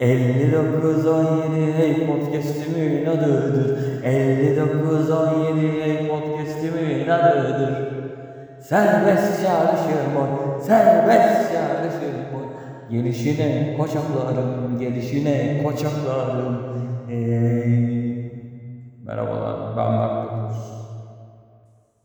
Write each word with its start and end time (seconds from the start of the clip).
5917 0.00 1.72
hey 1.76 2.06
podcast'imin 2.06 3.06
adıdır 3.06 4.02
5917 4.04 5.82
hey 5.82 6.08
podcast'imin 6.08 7.08
adıdır 7.08 7.90
Serbest 8.62 9.44
yarışır 9.44 10.14
boy, 10.14 10.60
serbest 10.66 11.54
yarışır 11.54 12.32
boy 12.32 12.44
Gelişine 12.90 13.76
koçaklarım, 13.76 14.78
gelişine 14.78 15.62
koçaklarım 15.64 16.58
hey. 17.08 17.90
Merhabalar, 19.04 19.76
ben 19.76 19.92
Mert. 19.92 20.30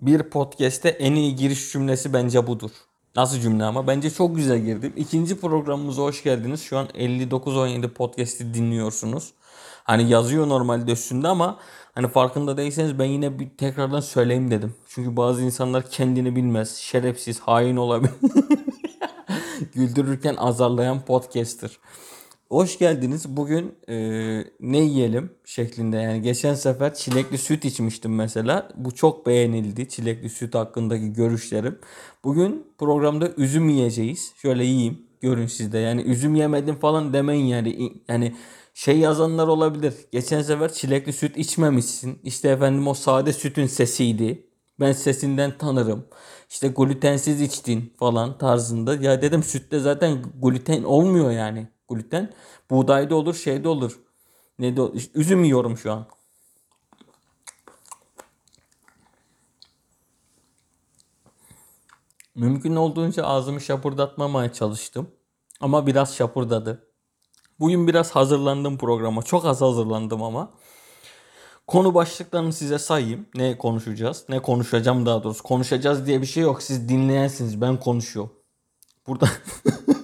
Bir 0.01 0.23
podcast'te 0.23 0.89
en 0.89 1.15
iyi 1.15 1.35
giriş 1.35 1.71
cümlesi 1.71 2.13
bence 2.13 2.47
budur. 2.47 2.71
Nasıl 3.15 3.39
cümle 3.39 3.63
ama? 3.63 3.87
Bence 3.87 4.09
çok 4.09 4.35
güzel 4.35 4.59
girdim. 4.59 4.93
İkinci 4.95 5.39
programımıza 5.39 6.01
hoş 6.01 6.23
geldiniz. 6.23 6.61
Şu 6.61 6.77
an 6.77 6.87
59-17 6.87 7.89
podcast'i 7.89 8.53
dinliyorsunuz. 8.53 9.33
Hani 9.83 10.09
yazıyor 10.09 10.47
normalde 10.49 10.91
üstünde 10.91 11.27
ama 11.27 11.59
hani 11.95 12.07
farkında 12.07 12.57
değilseniz 12.57 12.99
ben 12.99 13.05
yine 13.05 13.39
bir 13.39 13.49
tekrardan 13.49 13.99
söyleyeyim 13.99 14.51
dedim. 14.51 14.75
Çünkü 14.87 15.17
bazı 15.17 15.41
insanlar 15.43 15.89
kendini 15.89 16.35
bilmez, 16.35 16.75
şerefsiz, 16.75 17.39
hain 17.39 17.75
olabilir. 17.75 18.13
Güldürürken 19.73 20.35
azarlayan 20.35 21.01
podcaster. 21.01 21.79
Hoş 22.49 22.79
geldiniz. 22.79 23.37
Bugün 23.37 23.75
e, 23.89 23.95
ne 24.59 24.77
yiyelim 24.77 25.29
şeklinde 25.45 25.97
yani 25.97 26.21
geçen 26.21 26.53
sefer 26.53 26.93
çilekli 26.93 27.37
süt 27.37 27.65
içmiştim 27.65 28.15
mesela. 28.15 28.69
Bu 28.75 28.95
çok 28.95 29.25
beğenildi 29.25 29.89
çilekli 29.89 30.29
süt 30.29 30.55
hakkındaki 30.55 31.13
görüşlerim. 31.13 31.79
Bugün 32.23 32.67
programda 32.77 33.29
üzüm 33.37 33.69
yiyeceğiz. 33.69 34.33
Şöyle 34.41 34.63
yiyeyim 34.65 35.01
görün 35.21 35.47
siz 35.47 35.73
de 35.73 35.77
yani 35.77 36.01
üzüm 36.01 36.35
yemedim 36.35 36.75
falan 36.75 37.13
demeyin 37.13 37.45
yani. 37.45 37.93
Yani 38.07 38.35
şey 38.73 38.99
yazanlar 38.99 39.47
olabilir. 39.47 39.93
Geçen 40.11 40.41
sefer 40.41 40.73
çilekli 40.73 41.13
süt 41.13 41.37
içmemişsin. 41.37 42.19
İşte 42.23 42.49
efendim 42.49 42.87
o 42.87 42.93
sade 42.93 43.33
sütün 43.33 43.67
sesiydi. 43.67 44.47
Ben 44.79 44.91
sesinden 44.91 45.57
tanırım. 45.57 46.05
İşte 46.49 46.67
glutensiz 46.67 47.41
içtin 47.41 47.93
falan 47.99 48.37
tarzında. 48.37 48.95
Ya 48.95 49.21
dedim 49.21 49.43
sütte 49.43 49.79
zaten 49.79 50.23
gluten 50.41 50.83
olmuyor 50.83 51.31
yani. 51.31 51.74
Gluten 51.89 52.33
buğdayda 52.69 53.15
olur, 53.15 53.35
şeyde 53.35 53.67
olur. 53.67 53.99
Ne 54.59 54.77
de 54.77 54.81
olur. 54.81 54.95
İşte 54.95 55.19
üzüm 55.19 55.43
yiyorum 55.43 55.77
şu 55.77 55.91
an. 55.91 56.05
Mümkün 62.35 62.75
olduğunca 62.75 63.23
ağzımı 63.23 63.61
şapırdatmamaya 63.61 64.53
çalıştım. 64.53 65.11
Ama 65.61 65.87
biraz 65.87 66.15
şapırdadı. 66.15 66.87
Bugün 67.59 67.87
biraz 67.87 68.11
hazırlandım 68.11 68.77
programa. 68.77 69.23
Çok 69.23 69.45
az 69.45 69.61
hazırlandım 69.61 70.23
ama. 70.23 70.51
Konu 71.67 71.93
başlıklarını 71.93 72.53
size 72.53 72.79
sayayım. 72.79 73.25
Ne 73.35 73.57
konuşacağız? 73.57 74.25
Ne 74.29 74.41
konuşacağım 74.41 75.05
daha 75.05 75.23
doğrusu. 75.23 75.43
Konuşacağız 75.43 76.05
diye 76.05 76.21
bir 76.21 76.27
şey 76.27 76.43
yok. 76.43 76.63
Siz 76.63 76.89
dinleyensiniz. 76.89 77.61
Ben 77.61 77.79
konuşuyorum. 77.79 78.33
Burada 79.07 79.29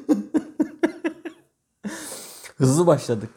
hızlı 2.62 2.88
başladık. 2.88 3.30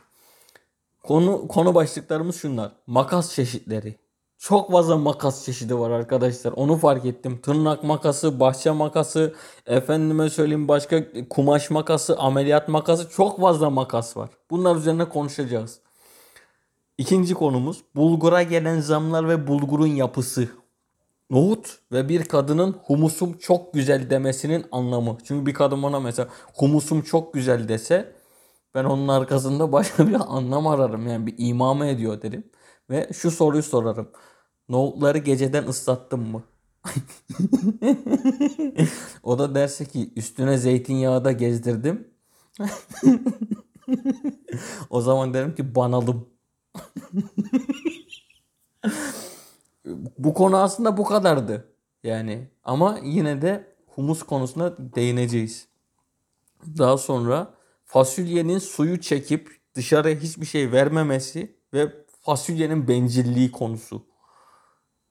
Konu 1.03 1.49
konu 1.49 1.75
başlıklarımız 1.75 2.37
şunlar. 2.37 2.73
Makas 2.87 3.35
çeşitleri. 3.35 3.97
Çok 4.39 4.73
fazla 4.73 4.97
makas 4.97 5.45
çeşidi 5.45 5.79
var 5.79 5.91
arkadaşlar. 5.91 6.53
Onu 6.53 6.77
fark 6.77 7.05
ettim. 7.05 7.41
Tırnak 7.43 7.85
makası, 7.85 8.41
bahçe 8.41 8.71
makası, 8.71 9.35
efendime 9.67 10.31
söyleyeyim 10.31 10.69
başka 10.69 11.05
kumaş 11.31 11.71
makası, 11.71 12.17
ameliyat 12.17 12.69
makası 12.69 13.11
çok 13.11 13.41
fazla 13.41 13.71
makas 13.71 14.17
var. 14.17 14.31
Bunlar 14.51 14.77
üzerine 14.77 15.09
konuşacağız. 15.09 15.81
İkinci 16.99 17.35
konumuz 17.35 17.83
bulgura 17.97 18.43
gelen 18.43 18.81
zamlar 18.81 19.29
ve 19.29 19.47
bulgurun 19.47 19.87
yapısı. 19.87 20.49
Nohut 21.31 21.79
ve 21.93 22.09
bir 22.09 22.25
kadının 22.25 22.77
humusum 22.85 23.39
çok 23.39 23.75
güzel 23.75 24.11
demesinin 24.11 24.67
anlamı. 24.73 25.19
Çünkü 25.25 25.47
bir 25.47 25.55
kadın 25.55 25.83
bana 25.83 26.01
mesela 26.01 26.29
humusum 26.55 27.03
çok 27.03 27.35
güzel 27.35 27.69
dese 27.69 28.24
ben 28.75 28.85
onun 28.85 29.09
arkasında 29.09 29.73
başka 29.73 30.09
bir 30.09 30.37
anlam 30.37 30.67
ararım. 30.67 31.07
Yani 31.07 31.27
bir 31.27 31.35
imame 31.39 31.91
ediyor 31.91 32.23
derim. 32.23 32.51
Ve 32.91 33.11
şu 33.13 33.31
soruyu 33.31 33.63
sorarım. 33.63 34.11
Nohutları 34.69 35.19
geceden 35.19 35.67
ıslattın 35.67 36.21
mı? 36.21 36.43
o 39.23 39.39
da 39.39 39.55
derse 39.55 39.85
ki 39.85 40.13
üstüne 40.17 40.59
zeytinyağı 40.59 41.25
da 41.25 41.33
gezdirdim. 41.33 42.09
o 44.91 45.01
zaman 45.01 45.35
derim 45.35 45.55
ki 45.55 45.75
banalım. 45.75 46.29
bu 50.19 50.35
konu 50.35 50.57
aslında 50.57 50.97
bu 50.97 51.05
kadardı. 51.05 51.69
Yani 52.03 52.49
ama 52.65 52.99
yine 53.03 53.43
de 53.43 53.77
humus 53.87 54.23
konusuna 54.23 54.77
değineceğiz. 54.79 55.69
Daha 56.79 56.99
sonra 56.99 57.55
fasulyenin 57.95 58.59
suyu 58.59 59.01
çekip 59.01 59.61
dışarıya 59.75 60.17
hiçbir 60.17 60.47
şey 60.47 60.73
vermemesi 60.73 61.57
ve 61.75 61.93
fasulyenin 62.21 62.89
bencilliği 62.89 63.53
konusu. 63.53 64.07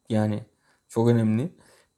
Yani 0.10 0.44
çok 0.90 1.08
önemli. 1.08 1.50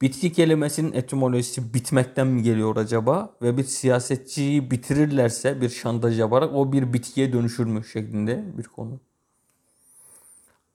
Bitki 0.02 0.34
kelimesinin 0.34 0.94
etimolojisi 0.94 1.74
bitmekten 1.74 2.28
mi 2.28 2.44
geliyor 2.44 2.76
acaba? 2.76 3.38
Ve 3.42 3.58
bir 3.58 3.64
siyasetçiyi 3.64 4.72
bitirirlerse 4.72 5.62
bir 5.62 5.70
şantaj 5.70 6.20
yaparak 6.20 6.54
o 6.56 6.72
bir 6.74 6.94
bitkiye 6.94 7.34
dönüşür 7.34 7.66
mü 7.66 7.84
şeklinde 7.84 8.58
bir 8.58 8.64
konu. 8.64 9.00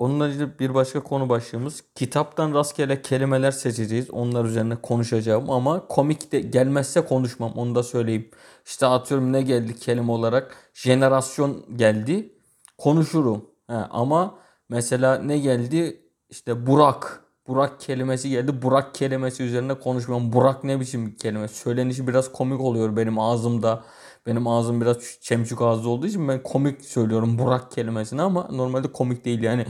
Onunla 0.01 0.29
ilgili 0.29 0.59
bir 0.59 0.75
başka 0.75 1.01
konu 1.01 1.29
başlığımız 1.29 1.85
kitaptan 1.95 2.55
rastgele 2.55 3.03
kelimeler 3.03 3.51
seçeceğiz. 3.51 4.11
Onlar 4.11 4.45
üzerine 4.45 4.77
konuşacağım 4.77 5.51
ama 5.51 5.87
komik 5.89 6.33
de 6.33 6.41
gelmezse 6.41 7.01
konuşmam 7.01 7.53
onu 7.53 7.75
da 7.75 7.83
söyleyeyim. 7.83 8.31
İşte 8.67 8.87
atıyorum 8.87 9.33
ne 9.33 9.43
geldi 9.43 9.77
kelime 9.79 10.13
olarak 10.13 10.57
jenerasyon 10.75 11.65
geldi 11.77 12.33
konuşurum. 12.79 13.45
He, 13.67 13.75
ama 13.75 14.35
mesela 14.69 15.19
ne 15.19 15.39
geldi 15.39 16.01
işte 16.31 16.67
Burak. 16.67 17.25
Burak 17.49 17.81
kelimesi 17.81 18.31
geldi. 18.31 18.63
Burak 18.63 18.95
kelimesi 18.95 19.43
üzerine 19.43 19.75
konuşmam. 19.75 20.33
Burak 20.33 20.65
ne 20.65 20.81
biçim 20.81 21.07
bir 21.07 21.17
kelime? 21.17 21.49
Söylenişi 21.49 22.09
biraz 22.09 22.33
komik 22.33 22.61
oluyor 22.61 22.97
benim 22.97 23.19
ağzımda. 23.19 23.85
Benim 24.27 24.47
ağzım 24.47 24.81
biraz 24.81 25.21
çemçük 25.21 25.63
ağzı 25.63 25.89
olduğu 25.89 26.07
için 26.07 26.29
ben 26.29 26.43
komik 26.43 26.85
söylüyorum 26.85 27.39
Burak 27.39 27.73
kelimesini 27.73 28.23
ama 28.23 28.49
normalde 28.53 28.93
komik 28.93 29.25
değil 29.25 29.43
yani. 29.43 29.67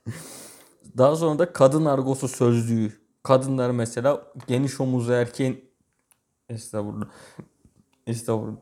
Daha 0.98 1.16
sonra 1.16 1.38
da 1.38 1.52
kadın 1.52 1.84
argosu 1.84 2.28
sözlüğü. 2.28 2.92
Kadınlar 3.22 3.70
mesela 3.70 4.32
geniş 4.46 4.80
omuzlu 4.80 5.12
erkeğin 5.12 5.70
Estağfurullah. 6.48 7.08
Estağfurullah. 8.06 8.60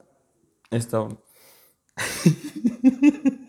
Estağfurullah. 0.72 1.16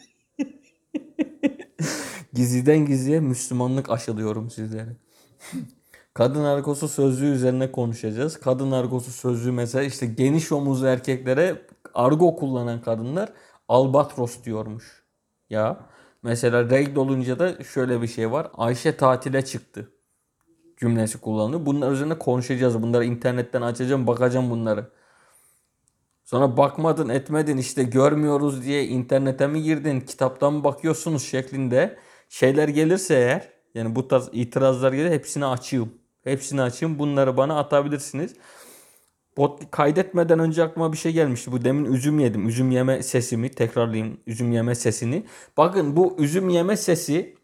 Gizliden 2.33 2.85
gizliye 2.85 3.19
Müslümanlık 3.19 3.89
aşılıyorum 3.89 4.49
sizlere. 4.49 4.95
Kadın 6.19 6.43
argosu 6.43 6.87
sözlüğü 6.87 7.31
üzerine 7.31 7.71
konuşacağız. 7.71 8.39
Kadın 8.39 8.71
argosu 8.71 9.11
sözlüğü 9.11 9.51
mesela 9.51 9.83
işte 9.83 10.05
geniş 10.05 10.51
omuzlu 10.51 10.87
erkeklere 10.87 11.61
argo 11.93 12.35
kullanan 12.35 12.81
kadınlar 12.81 13.29
albatros 13.67 14.43
diyormuş. 14.43 15.03
Ya 15.49 15.79
mesela 16.23 16.69
regl 16.69 16.97
olunca 16.97 17.39
da 17.39 17.63
şöyle 17.63 18.01
bir 18.01 18.07
şey 18.07 18.31
var. 18.31 18.47
Ayşe 18.53 18.97
tatile 18.97 19.45
çıktı 19.45 19.91
cümlesi 20.77 21.21
kullanılıyor. 21.21 21.65
Bunlar 21.65 21.91
üzerine 21.91 22.19
konuşacağız. 22.19 22.81
Bunları 22.81 23.05
internetten 23.05 23.61
açacağım, 23.61 24.07
bakacağım 24.07 24.49
bunları. 24.49 24.89
Sonra 26.23 26.57
bakmadın, 26.57 27.09
etmedin, 27.09 27.57
işte 27.57 27.83
görmüyoruz 27.83 28.63
diye 28.63 28.85
internete 28.85 29.47
mi 29.47 29.63
girdin, 29.63 30.01
kitaptan 30.01 30.53
mı 30.53 30.63
bakıyorsunuz 30.63 31.23
şeklinde 31.23 31.97
şeyler 32.29 32.67
gelirse 32.67 33.15
eğer, 33.15 33.49
yani 33.75 33.95
bu 33.95 34.07
tarz 34.07 34.29
itirazlar 34.31 34.93
gelir 34.93 35.11
hepsini 35.11 35.45
açayım. 35.45 35.98
Hepsini 36.23 36.61
açayım. 36.61 36.99
Bunları 36.99 37.37
bana 37.37 37.59
atabilirsiniz. 37.59 38.35
Bot 39.37 39.71
kaydetmeden 39.71 40.39
önce 40.39 40.63
aklıma 40.63 40.93
bir 40.93 40.97
şey 40.97 41.11
gelmişti. 41.11 41.51
Bu 41.51 41.65
demin 41.65 41.93
üzüm 41.93 42.19
yedim. 42.19 42.47
Üzüm 42.47 42.71
yeme 42.71 43.03
sesimi 43.03 43.51
tekrarlayayım. 43.51 44.17
Üzüm 44.27 44.51
yeme 44.51 44.75
sesini. 44.75 45.25
Bakın 45.57 45.95
bu 45.95 46.15
üzüm 46.19 46.49
yeme 46.49 46.77
sesi 46.77 47.35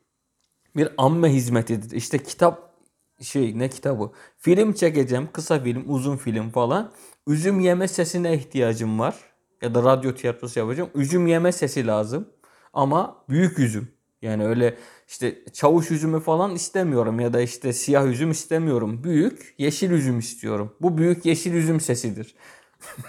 bir 0.75 0.89
amme 0.97 1.33
hizmetidir. 1.33 1.95
İşte 1.95 2.17
kitap 2.17 2.75
şey 3.21 3.59
ne 3.59 3.69
kitabı? 3.69 4.11
Film 4.37 4.73
çekeceğim. 4.73 5.29
Kısa 5.33 5.59
film, 5.59 5.83
uzun 5.87 6.17
film 6.17 6.49
falan. 6.49 6.91
Üzüm 7.27 7.59
yeme 7.59 7.87
sesine 7.87 8.33
ihtiyacım 8.33 8.99
var. 8.99 9.15
Ya 9.61 9.75
da 9.75 9.83
radyo 9.83 10.15
tiyatrosu 10.15 10.59
yapacağım. 10.59 10.89
Üzüm 10.95 11.27
yeme 11.27 11.51
sesi 11.51 11.87
lazım. 11.87 12.29
Ama 12.73 13.23
büyük 13.29 13.59
üzüm. 13.59 13.94
Yani 14.25 14.45
öyle 14.45 14.77
işte 15.07 15.43
çavuş 15.53 15.91
üzümü 15.91 16.19
falan 16.19 16.55
istemiyorum 16.55 17.19
ya 17.19 17.33
da 17.33 17.41
işte 17.41 17.73
siyah 17.73 18.05
üzüm 18.05 18.31
istemiyorum. 18.31 19.03
Büyük 19.03 19.55
yeşil 19.57 19.91
üzüm 19.91 20.19
istiyorum. 20.19 20.75
Bu 20.81 20.97
büyük 20.97 21.25
yeşil 21.25 21.53
üzüm 21.53 21.79
sesidir. 21.79 22.35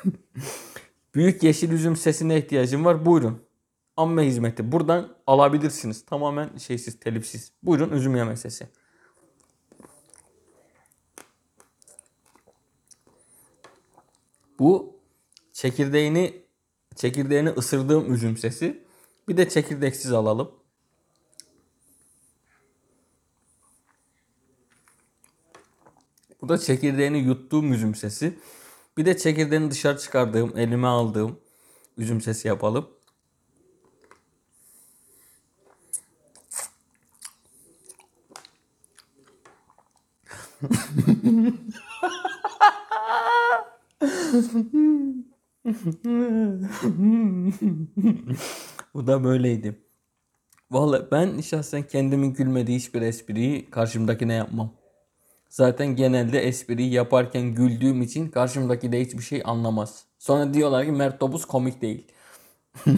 büyük 1.15 1.43
yeşil 1.43 1.73
üzüm 1.73 1.97
sesine 1.97 2.39
ihtiyacım 2.39 2.85
var. 2.85 3.07
Buyurun. 3.07 3.43
amme 3.97 4.27
hizmeti. 4.27 4.73
Buradan 4.73 5.17
alabilirsiniz. 5.27 6.05
Tamamen 6.05 6.57
şeysiz, 6.57 7.01
telifsiz. 7.01 7.53
Buyurun 7.63 7.91
üzüm 7.91 8.17
yemesesi. 8.17 8.69
Bu 14.59 15.01
çekirdeğini 15.53 16.43
çekirdeğini 16.97 17.49
ısırdığım 17.49 18.15
üzüm 18.15 18.37
sesi. 18.37 18.87
Bir 19.29 19.37
de 19.37 19.49
çekirdeksiz 19.49 20.13
alalım. 20.13 20.66
Bu 26.47 26.49
da 26.49 26.59
çekirdeğini 26.59 27.19
yuttuğum 27.19 27.73
üzüm 27.73 27.95
sesi. 27.95 28.39
Bir 28.97 29.07
de 29.07 29.17
çekirdeğini 29.17 29.71
dışarı 29.71 29.99
çıkardığım, 29.99 30.59
elime 30.59 30.87
aldığım 30.87 31.39
üzüm 31.99 32.21
sesi 32.21 32.49
yapalım. 32.49 32.89
Bu 48.95 49.07
da 49.07 49.25
böyleydi. 49.25 49.81
Vallahi 50.71 51.03
ben 51.11 51.41
şahsen 51.41 51.83
kendimin 51.83 52.33
gülmediği 52.33 52.79
hiçbir 52.79 53.03
espriyi 53.03 53.71
karşımdakine 53.71 54.35
yapmam. 54.35 54.86
Zaten 55.57 55.97
genelde 55.97 56.41
espriyi 56.41 56.93
yaparken 56.93 57.55
güldüğüm 57.55 58.03
için 58.03 58.29
karşımdaki 58.29 58.93
de 58.93 59.01
hiçbir 59.01 59.23
şey 59.23 59.43
anlamaz. 59.45 60.05
Sonra 60.19 60.55
diyorlar 60.55 60.85
ki 60.85 60.93
Mert 60.93 61.21
Topuz 61.21 61.45
komik 61.45 61.83
değil. 61.83 62.07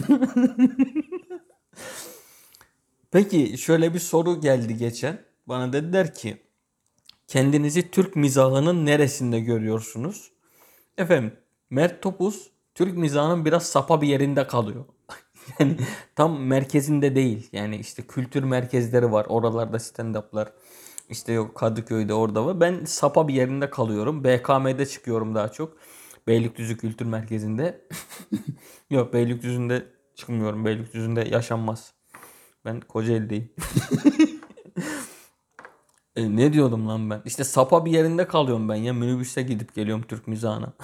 Peki 3.11 3.57
şöyle 3.57 3.93
bir 3.93 3.99
soru 3.99 4.41
geldi 4.41 4.77
geçen. 4.77 5.19
Bana 5.47 5.73
dediler 5.73 6.13
ki 6.13 6.37
kendinizi 7.27 7.91
Türk 7.91 8.15
mizahının 8.15 8.85
neresinde 8.85 9.39
görüyorsunuz? 9.39 10.31
Efendim 10.97 11.33
Mert 11.69 12.01
Topuz 12.01 12.49
Türk 12.75 12.97
mizahının 12.97 13.45
biraz 13.45 13.65
sapa 13.65 14.01
bir 14.01 14.07
yerinde 14.07 14.47
kalıyor. 14.47 14.85
yani 15.59 15.77
tam 16.15 16.39
merkezinde 16.41 17.15
değil. 17.15 17.49
Yani 17.51 17.77
işte 17.77 18.03
kültür 18.03 18.43
merkezleri 18.43 19.11
var. 19.11 19.25
Oralarda 19.29 19.77
stand-up'lar. 19.77 20.47
İşte 21.09 21.33
yok 21.33 21.55
Kadıköy'de 21.55 22.13
orada 22.13 22.45
var. 22.45 22.59
Ben 22.59 22.85
sapa 22.85 23.27
bir 23.27 23.33
yerinde 23.33 23.69
kalıyorum. 23.69 24.23
BKM'de 24.23 24.85
çıkıyorum 24.85 25.35
daha 25.35 25.49
çok. 25.51 25.77
Beylikdüzü 26.27 26.77
Kültür 26.77 27.05
Merkezi'nde. 27.05 27.87
yok 28.89 29.13
Beylikdüzü'nde 29.13 29.85
çıkmıyorum. 30.15 30.65
Beylikdüzü'nde 30.65 31.21
yaşanmaz. 31.21 31.93
Ben 32.65 32.79
Kocaeli'deyim. 32.81 33.49
e, 36.15 36.35
ne 36.35 36.53
diyordum 36.53 36.87
lan 36.87 37.09
ben? 37.09 37.21
İşte 37.25 37.43
sapa 37.43 37.85
bir 37.85 37.91
yerinde 37.91 38.27
kalıyorum 38.27 38.69
ben 38.69 38.75
ya. 38.75 38.93
Minibüste 38.93 39.41
gidip 39.41 39.75
geliyorum 39.75 40.05
Türk 40.07 40.27
mizahına. 40.27 40.73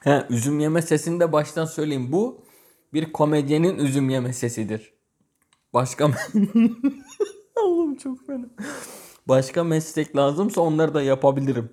He, 0.00 0.26
üzüm 0.30 0.60
yeme 0.60 0.82
sesini 0.82 1.20
de 1.20 1.32
baştan 1.32 1.64
söyleyeyim. 1.64 2.12
Bu 2.12 2.44
bir 2.92 3.12
komedyenin 3.12 3.78
üzüm 3.78 4.10
yeme 4.10 4.32
sesidir. 4.32 4.97
Başka 5.72 6.04
Allah'ım 7.56 7.96
çok 8.02 8.26
fena. 8.26 8.46
Başka 9.28 9.64
meslek 9.64 10.16
lazımsa 10.16 10.60
onları 10.60 10.94
da 10.94 11.02
yapabilirim. 11.02 11.72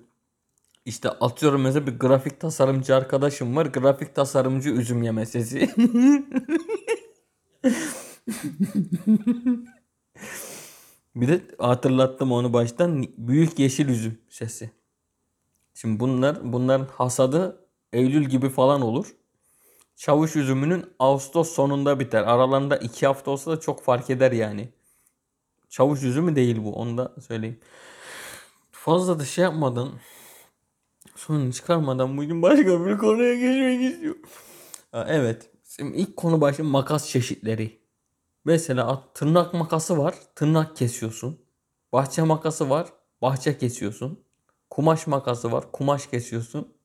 İşte 0.84 1.10
atıyorum 1.10 1.62
mesela 1.62 1.86
bir 1.86 1.98
grafik 1.98 2.40
tasarımcı 2.40 2.96
arkadaşım 2.96 3.56
var. 3.56 3.66
Grafik 3.66 4.14
tasarımcı 4.14 4.70
üzüm 4.70 5.02
yeme 5.02 5.26
sesi. 5.26 5.70
bir 11.16 11.28
de 11.28 11.40
hatırlattım 11.58 12.32
onu 12.32 12.52
baştan. 12.52 13.06
Büyük 13.18 13.58
yeşil 13.58 13.88
üzüm 13.88 14.18
sesi. 14.28 14.70
Şimdi 15.74 16.00
bunlar 16.00 16.52
bunların 16.52 16.88
hasadı 16.92 17.66
Eylül 17.92 18.24
gibi 18.24 18.48
falan 18.48 18.82
olur. 18.82 19.16
Çavuş 19.96 20.36
üzümünün 20.36 20.84
Ağustos 20.98 21.54
sonunda 21.54 22.00
biter. 22.00 22.22
Aralarında 22.22 22.76
iki 22.76 23.06
hafta 23.06 23.30
olsa 23.30 23.50
da 23.50 23.60
çok 23.60 23.82
fark 23.82 24.10
eder 24.10 24.32
yani. 24.32 24.68
Çavuş 25.68 26.02
üzümü 26.02 26.36
değil 26.36 26.64
bu. 26.64 26.74
Onu 26.74 26.98
da 26.98 27.14
söyleyeyim. 27.28 27.60
Fazla 28.70 29.18
da 29.18 29.24
şey 29.24 29.44
yapmadan 29.44 29.92
sonunu 31.16 31.52
çıkarmadan 31.52 32.16
bugün 32.16 32.42
başka 32.42 32.86
bir 32.86 32.98
konuya 32.98 33.34
geçmek 33.34 33.92
istiyorum. 33.92 34.22
Evet. 34.92 35.50
Şimdi 35.64 35.96
ilk 35.96 36.16
konu 36.16 36.40
başı 36.40 36.64
makas 36.64 37.08
çeşitleri. 37.08 37.80
Mesela 38.44 39.04
tırnak 39.14 39.54
makası 39.54 39.98
var. 39.98 40.14
Tırnak 40.34 40.76
kesiyorsun. 40.76 41.40
Bahçe 41.92 42.22
makası 42.22 42.70
var. 42.70 42.88
Bahçe 43.22 43.58
kesiyorsun. 43.58 44.24
Kumaş 44.70 45.06
makası 45.06 45.52
var. 45.52 45.72
Kumaş 45.72 46.06
kesiyorsun. 46.06 46.75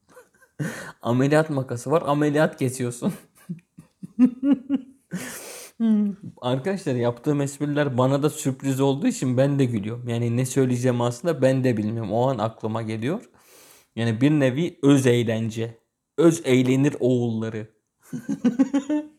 ameliyat 1.02 1.50
makası 1.50 1.92
var. 1.92 2.04
Ameliyat 2.06 2.58
kesiyorsun. 2.58 3.14
Arkadaşlar 6.42 6.96
yaptığım 6.96 7.42
espriler 7.42 7.98
bana 7.98 8.24
da 8.24 8.30
sürpriz 8.30 8.80
olduğu 8.80 9.08
için 9.08 9.38
ben 9.38 9.60
de 9.60 9.66
gülüyorum. 9.66 10.08
Yani 10.10 10.38
ne 10.38 10.46
söyleyeceğim 10.46 11.02
aslında 11.02 11.42
ben 11.42 11.64
de 11.64 11.78
bilmiyorum. 11.78 12.12
O 12.12 12.30
an 12.30 12.38
aklıma 12.38 12.82
geliyor. 12.82 13.30
Yani 13.96 14.22
bir 14.22 14.32
nevi 14.32 14.80
öz 14.84 15.08
eğlence. 15.08 15.78
Öz 16.18 16.42
eğlenir 16.46 16.96
oğulları. 17.00 17.68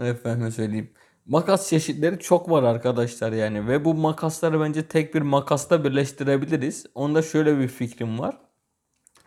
Efendim 0.00 0.52
söyleyeyim. 0.52 0.90
Makas 1.26 1.68
çeşitleri 1.68 2.18
çok 2.18 2.50
var 2.50 2.62
arkadaşlar 2.62 3.32
yani 3.32 3.66
ve 3.68 3.84
bu 3.84 3.94
makasları 3.94 4.60
bence 4.60 4.88
tek 4.88 5.14
bir 5.14 5.22
makasta 5.22 5.84
birleştirebiliriz. 5.84 6.86
Onda 6.94 7.22
şöyle 7.22 7.58
bir 7.58 7.68
fikrim 7.68 8.18
var. 8.18 8.49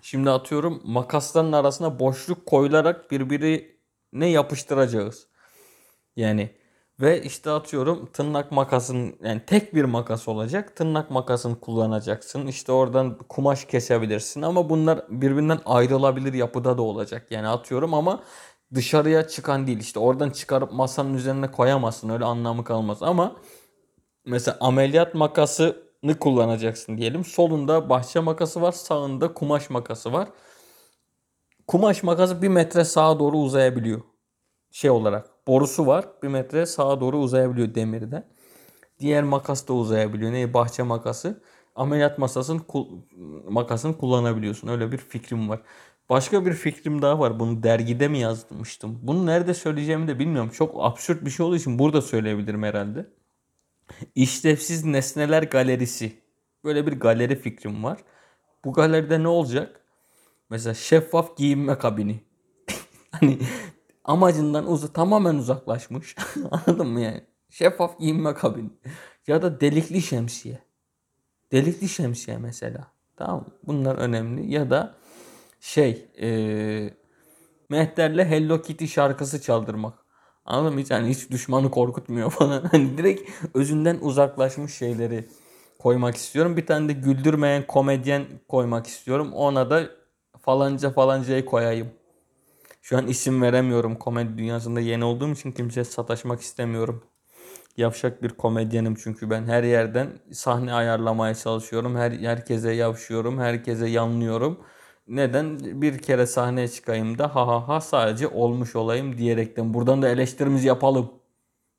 Şimdi 0.03 0.29
atıyorum 0.29 0.81
makasların 0.83 1.51
arasına 1.51 2.00
boşluk 2.00 2.45
koyularak 2.45 3.11
birbirine 3.11 4.27
yapıştıracağız. 4.29 5.27
Yani 6.15 6.50
ve 7.01 7.23
işte 7.23 7.51
atıyorum 7.51 8.05
tırnak 8.13 8.51
makasın 8.51 9.15
yani 9.23 9.41
tek 9.45 9.75
bir 9.75 9.83
makas 9.83 10.27
olacak. 10.27 10.75
Tırnak 10.75 11.11
makasını 11.11 11.59
kullanacaksın. 11.59 12.47
İşte 12.47 12.71
oradan 12.71 13.17
kumaş 13.29 13.65
kesebilirsin 13.65 14.41
ama 14.41 14.69
bunlar 14.69 15.05
birbirinden 15.09 15.59
ayrılabilir 15.65 16.33
yapıda 16.33 16.77
da 16.77 16.81
olacak. 16.81 17.27
Yani 17.31 17.47
atıyorum 17.47 17.94
ama 17.94 18.23
dışarıya 18.73 19.27
çıkan 19.27 19.67
değil. 19.67 19.79
İşte 19.79 19.99
oradan 19.99 20.30
çıkarıp 20.30 20.73
masanın 20.73 21.13
üzerine 21.13 21.51
koyamazsın. 21.51 22.09
Öyle 22.09 22.25
anlamı 22.25 22.63
kalmaz 22.63 23.04
ama 23.04 23.35
mesela 24.25 24.57
ameliyat 24.59 25.16
makasını 25.16 25.82
kullanacaksın 26.12 26.98
diyelim. 26.98 27.26
Solunda 27.26 27.90
bahçe 27.90 28.19
makası 28.19 28.62
var. 28.62 28.72
Sağında 28.72 29.33
kumaş 29.33 29.69
makası 29.69 30.14
var. 30.14 30.30
Kumaş 31.68 32.04
makası 32.04 32.42
bir 32.42 32.48
metre 32.48 32.86
sağa 32.86 33.19
doğru 33.19 33.38
uzayabiliyor. 33.38 34.02
Şey 34.72 34.90
olarak 34.90 35.48
borusu 35.48 35.88
var. 35.88 36.06
Bir 36.24 36.28
metre 36.28 36.66
sağa 36.66 37.02
doğru 37.02 37.18
uzayabiliyor 37.18 37.76
demirde. 37.76 38.24
Diğer 39.00 39.24
makas 39.24 39.68
da 39.68 39.74
uzayabiliyor. 39.74 40.31
Ne 40.31 40.54
bahçe 40.54 40.83
makası. 40.83 41.42
Ameliyat 41.76 42.18
masasının 42.19 42.64
makasını 43.50 43.98
kullanabiliyorsun. 43.98 44.68
Öyle 44.68 44.92
bir 44.92 44.98
fikrim 44.98 45.50
var. 45.50 45.62
Başka 46.10 46.45
bir 46.45 46.54
fikrim 46.54 47.02
daha 47.02 47.19
var. 47.19 47.40
Bunu 47.40 47.64
dergide 47.64 48.07
mi 48.07 48.19
yazmıştım? 48.19 49.00
Bunu 49.02 49.26
nerede 49.26 49.54
söyleyeceğimi 49.54 50.07
de 50.07 50.19
bilmiyorum. 50.19 50.50
Çok 50.54 50.76
absürt 50.80 51.26
bir 51.26 51.30
şey 51.30 51.45
olduğu 51.45 51.56
için 51.56 51.80
burada 51.80 52.02
söyleyebilirim 52.02 52.64
herhalde. 52.64 53.06
İşlevsiz 54.16 54.85
nesneler 54.85 55.44
galerisi. 55.44 56.21
Böyle 56.63 56.87
bir 56.87 56.94
galeri 56.94 57.35
fikrim 57.35 57.83
var. 57.83 57.99
Bu 58.66 58.73
galeride 58.73 59.23
ne 59.23 59.28
olacak? 59.28 59.81
Mesela 60.49 60.73
şeffaf 60.73 61.37
giyinme 61.37 61.78
kabini. 61.78 62.23
hani 63.11 63.40
amacından 64.04 64.71
uza 64.71 64.94
tamamen 64.94 65.35
uzaklaşmış. 65.35 66.16
Anladın 66.52 66.87
mı 66.87 66.99
yani? 67.02 67.23
Şeffaf 67.49 67.99
giyinme 67.99 68.33
kabini. 68.33 68.69
Ya 69.28 69.42
da 69.42 69.61
delikli 69.61 70.02
şemsiye. 70.02 70.59
Delikli 71.52 71.90
şemsiye 71.90 72.37
mesela. 72.37 72.92
Tamam 73.16 73.45
Bunlar 73.63 73.95
önemli. 73.95 74.52
Ya 74.52 74.69
da 74.69 74.95
şey 75.59 76.09
e, 76.21 76.30
Mehter'le 77.69 78.25
Hello 78.25 78.61
Kitty 78.61 78.85
şarkısı 78.85 79.42
çaldırmak. 79.42 80.03
Anladın 80.45 80.73
mı? 80.73 80.81
Hiç, 80.81 80.92
yani 80.92 81.09
hiç 81.09 81.31
düşmanı 81.31 81.71
korkutmuyor 81.71 82.30
falan. 82.30 82.64
Hani 82.71 82.97
direkt 82.97 83.30
özünden 83.54 83.97
uzaklaşmış 84.02 84.73
şeyleri 84.73 85.26
koymak 85.80 86.16
istiyorum. 86.16 86.57
Bir 86.57 86.66
tane 86.66 86.90
de 86.90 86.94
güldürmeyen 86.94 87.68
komedyen 87.68 88.26
koymak 88.47 88.88
istiyorum. 88.88 89.33
Ona 89.33 89.69
da 89.69 89.90
falanca 90.42 90.90
falancayı 90.92 91.45
koyayım. 91.45 91.88
Şu 92.81 92.97
an 92.97 93.07
isim 93.07 93.42
veremiyorum. 93.42 93.95
Komedi 93.95 94.38
dünyasında 94.38 94.80
yeni 94.80 95.04
olduğum 95.06 95.31
için 95.31 95.52
kimseye 95.52 95.83
sataşmak 95.83 96.42
istemiyorum. 96.42 97.04
Yavşak 97.78 98.23
bir 98.23 98.30
komedyenim 98.30 98.95
çünkü 98.95 99.30
ben 99.30 99.44
her 99.45 99.64
yerden 99.64 100.07
sahne 100.31 100.73
ayarlamaya 100.73 101.35
çalışıyorum. 101.35 101.95
Her 101.95 102.12
herkese 102.12 102.71
yavşıyorum, 102.71 103.40
herkese 103.40 103.88
yanlıyorum. 103.88 104.59
Neden? 105.07 105.60
Bir 105.81 105.98
kere 105.98 106.28
sahneye 106.28 106.68
çıkayım 106.68 107.18
da 107.18 107.36
ha 107.36 107.48
ha 107.48 107.68
ha 107.68 107.81
sadece 107.81 108.28
olmuş 108.28 108.76
olayım 108.76 109.18
diyerekten. 109.18 109.74
Buradan 109.74 110.02
da 110.02 110.10
eleştirimizi 110.10 110.68
yapalım. 110.68 111.12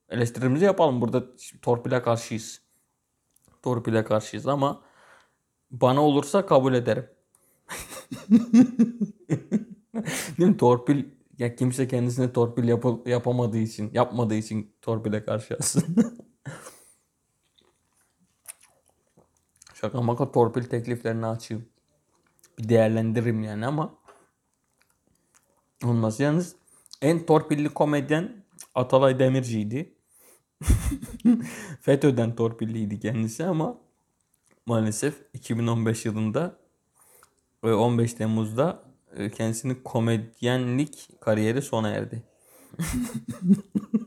Eleştirimizi 0.09 0.65
yapalım. 0.65 1.01
Burada 1.01 1.25
torpile 1.63 2.03
karşıyız. 2.03 2.61
Torpile 3.63 4.05
karşıyız 4.05 4.47
ama 4.49 4.83
bana 5.71 6.03
olursa 6.03 6.47
kabul 6.47 6.75
ederim. 6.75 7.07
Değil 10.39 10.51
mi? 10.51 10.57
Torpil 10.57 11.05
ya 11.39 11.57
kimse 11.57 11.89
kendisine 11.89 12.33
torpil 12.33 12.69
yapı, 12.69 13.01
yapamadığı 13.07 13.59
için, 13.59 13.91
yapmadığı 13.95 14.35
için 14.35 14.73
torpile 14.83 15.25
karşı 15.25 15.57
aslında. 15.61 16.03
Şaka 19.75 20.03
maka 20.03 20.33
torpil 20.33 20.63
tekliflerini 20.63 21.27
açayım. 21.27 21.74
Bir 22.59 22.69
değerlendiririm 22.69 23.43
yani 23.43 23.67
ama 23.67 23.95
olmaz. 25.85 26.21
Yalnız 26.21 26.57
en 27.03 27.27
torpilli 27.27 27.69
komedyen 27.69 28.45
Atalay 28.75 29.19
Demirci'ydi. 29.19 29.95
FETÖ'den 31.81 32.37
torpilliydi 32.37 33.01
kendisi 33.01 33.45
ama 33.45 33.79
maalesef 34.67 35.15
2015 35.35 36.05
yılında 36.05 36.57
ve 37.65 37.75
15 37.75 38.15
Temmuz'da 38.15 38.83
e, 39.17 39.31
kendisinin 39.31 39.81
komedyenlik 39.85 41.09
kariyeri 41.21 41.63
sona 41.63 41.89
erdi. 41.89 42.23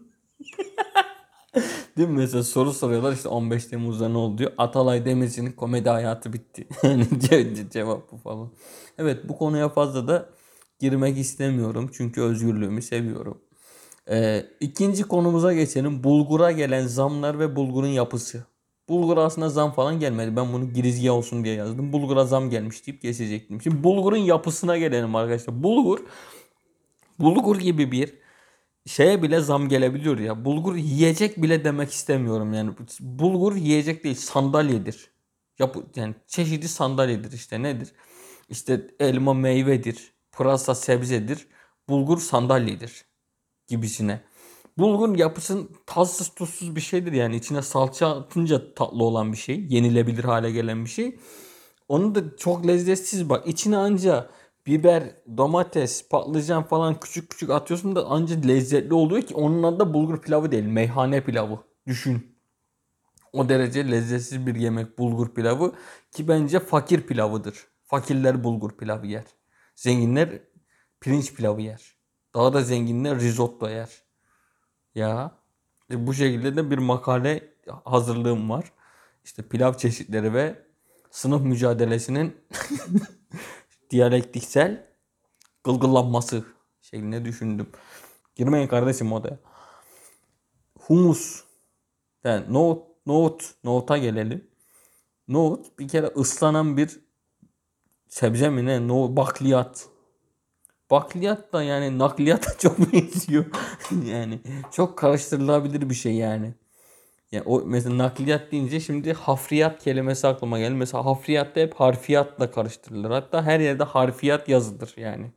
Değil 1.97 2.09
mi? 2.09 2.17
Mesela 2.17 2.43
soru 2.43 2.73
soruyorlar 2.73 3.13
işte 3.13 3.29
15 3.29 3.65
Temmuz'da 3.65 4.09
ne 4.09 4.17
oldu 4.17 4.37
diyor. 4.37 4.51
Atalay 4.57 5.05
Demirci'nin 5.05 5.51
komedi 5.51 5.89
hayatı 5.89 6.33
bitti. 6.33 6.67
Yani 6.83 7.03
ce- 7.03 7.55
ce- 7.55 7.69
cevap 7.71 8.11
bu 8.11 8.17
falan. 8.17 8.51
Evet 8.97 9.29
bu 9.29 9.37
konuya 9.37 9.69
fazla 9.69 10.07
da 10.07 10.29
girmek 10.79 11.17
istemiyorum. 11.17 11.89
Çünkü 11.93 12.21
özgürlüğümü 12.21 12.81
seviyorum. 12.81 13.41
Ee, 14.09 14.45
ikinci 14.59 15.03
konumuza 15.03 15.53
geçelim. 15.53 16.03
Bulgura 16.03 16.51
gelen 16.51 16.87
zamlar 16.87 17.39
ve 17.39 17.55
bulgurun 17.55 17.87
yapısı. 17.87 18.43
Bulgura 18.89 19.23
aslında 19.23 19.49
zam 19.49 19.71
falan 19.71 19.99
gelmedi. 19.99 20.35
Ben 20.35 20.53
bunu 20.53 20.73
girizgah 20.73 21.13
olsun 21.13 21.43
diye 21.43 21.55
yazdım. 21.55 21.93
Bulgura 21.93 22.25
zam 22.25 22.49
gelmiş 22.49 22.87
deyip 22.87 23.01
geçecektim. 23.01 23.61
Şimdi 23.61 23.83
bulgurun 23.83 24.17
yapısına 24.17 24.77
gelelim 24.77 25.15
arkadaşlar. 25.15 25.63
Bulgur 25.63 25.99
bulgur 27.19 27.59
gibi 27.59 27.91
bir 27.91 28.13
şeye 28.87 29.23
bile 29.23 29.41
zam 29.41 29.69
gelebiliyor 29.69 30.19
ya. 30.19 30.45
Bulgur 30.45 30.75
yiyecek 30.75 31.41
bile 31.41 31.63
demek 31.63 31.91
istemiyorum 31.91 32.53
yani. 32.53 32.71
Bulgur 32.99 33.55
yiyecek 33.55 34.03
değil 34.03 34.15
sandalyedir. 34.15 35.11
Yapı, 35.59 35.83
yani 35.95 36.15
çeşidi 36.27 36.67
sandalyedir 36.67 37.31
işte 37.31 37.63
nedir? 37.63 37.93
İşte 38.49 38.87
elma 38.99 39.33
meyvedir. 39.33 40.13
Pırasa 40.31 40.75
sebzedir. 40.75 41.47
Bulgur 41.89 42.17
sandalyedir 42.17 43.05
gibisine. 43.67 44.21
Bulgur 44.77 45.17
yapısın 45.17 45.69
tatsız 45.85 46.29
tuzsuz 46.29 46.75
bir 46.75 46.81
şeydir 46.81 47.11
yani 47.11 47.35
içine 47.35 47.61
salça 47.61 48.07
atınca 48.07 48.73
tatlı 48.73 49.03
olan 49.03 49.31
bir 49.31 49.37
şey. 49.37 49.65
Yenilebilir 49.69 50.23
hale 50.23 50.51
gelen 50.51 50.85
bir 50.85 50.89
şey. 50.89 51.19
Onu 51.87 52.15
da 52.15 52.37
çok 52.37 52.67
lezzetsiz 52.67 53.29
bak. 53.29 53.47
İçine 53.47 53.77
anca 53.77 54.29
biber, 54.67 55.03
domates, 55.37 56.09
patlıcan 56.09 56.63
falan 56.63 56.99
küçük 56.99 57.29
küçük 57.29 57.49
atıyorsun 57.49 57.95
da 57.95 58.05
anca 58.05 58.35
lezzetli 58.35 58.93
oluyor 58.93 59.21
ki 59.21 59.35
onun 59.35 59.63
adı 59.63 59.79
da 59.79 59.93
bulgur 59.93 60.21
pilavı 60.21 60.51
değil. 60.51 60.63
Meyhane 60.63 61.23
pilavı. 61.23 61.59
Düşün. 61.87 62.37
O 63.33 63.49
derece 63.49 63.91
lezzetsiz 63.91 64.47
bir 64.47 64.55
yemek 64.55 64.97
bulgur 64.97 65.33
pilavı 65.33 65.73
ki 66.11 66.27
bence 66.27 66.59
fakir 66.59 67.01
pilavıdır. 67.01 67.67
Fakirler 67.83 68.43
bulgur 68.43 68.77
pilavı 68.77 69.07
yer. 69.07 69.25
Zenginler 69.75 70.29
pirinç 71.01 71.33
pilavı 71.33 71.61
yer. 71.61 71.95
Daha 72.33 72.53
da 72.53 72.61
zenginler 72.61 73.19
risotto 73.19 73.69
yer. 73.69 73.89
Ya 74.95 75.31
e, 75.91 76.07
bu 76.07 76.13
şekilde 76.13 76.55
de 76.55 76.71
bir 76.71 76.77
makale 76.77 77.53
hazırlığım 77.85 78.49
var. 78.49 78.71
İşte 79.23 79.43
pilav 79.43 79.73
çeşitleri 79.73 80.33
ve 80.33 80.55
sınıf 81.11 81.41
mücadelesinin 81.41 82.35
diyalektiksel 83.89 84.87
gılgıllanması 85.63 86.45
şeklinde 86.81 87.25
düşündüm. 87.25 87.69
Girmeyin 88.35 88.67
kardeşim 88.67 89.13
odaya. 89.13 89.39
Humus. 90.79 91.43
Yani 92.23 92.53
nohut, 92.53 92.83
nohut, 93.05 93.53
nohuta 93.63 93.97
gelelim. 93.97 94.47
Nohut 95.27 95.79
bir 95.79 95.87
kere 95.87 96.07
ıslanan 96.07 96.77
bir 96.77 96.99
sebze 98.07 98.49
mi 98.49 98.65
ne? 98.65 98.87
No, 98.87 99.15
bakliyat. 99.15 99.87
Bakliyat 100.91 101.53
da 101.53 101.63
yani 101.63 101.99
nakliyata 101.99 102.57
çok 102.59 102.93
benziyor. 102.93 103.45
yani 104.05 104.39
çok 104.71 104.97
karıştırılabilir 104.97 105.89
bir 105.89 105.95
şey 105.95 106.13
yani. 106.15 106.53
Yani 107.31 107.43
o 107.45 107.61
mesela 107.65 107.97
nakliyat 107.97 108.51
deyince 108.51 108.79
şimdi 108.79 109.13
hafriyat 109.13 109.83
kelimesi 109.83 110.27
aklıma 110.27 110.59
geldi. 110.59 110.73
Mesela 110.73 111.05
hafriyat 111.05 111.55
da 111.55 111.59
hep 111.59 111.73
harfiyatla 111.73 112.51
karıştırılır. 112.51 113.11
Hatta 113.11 113.43
her 113.43 113.59
yerde 113.59 113.83
harfiyat 113.83 114.49
yazılır 114.49 114.93
yani. 114.97 115.31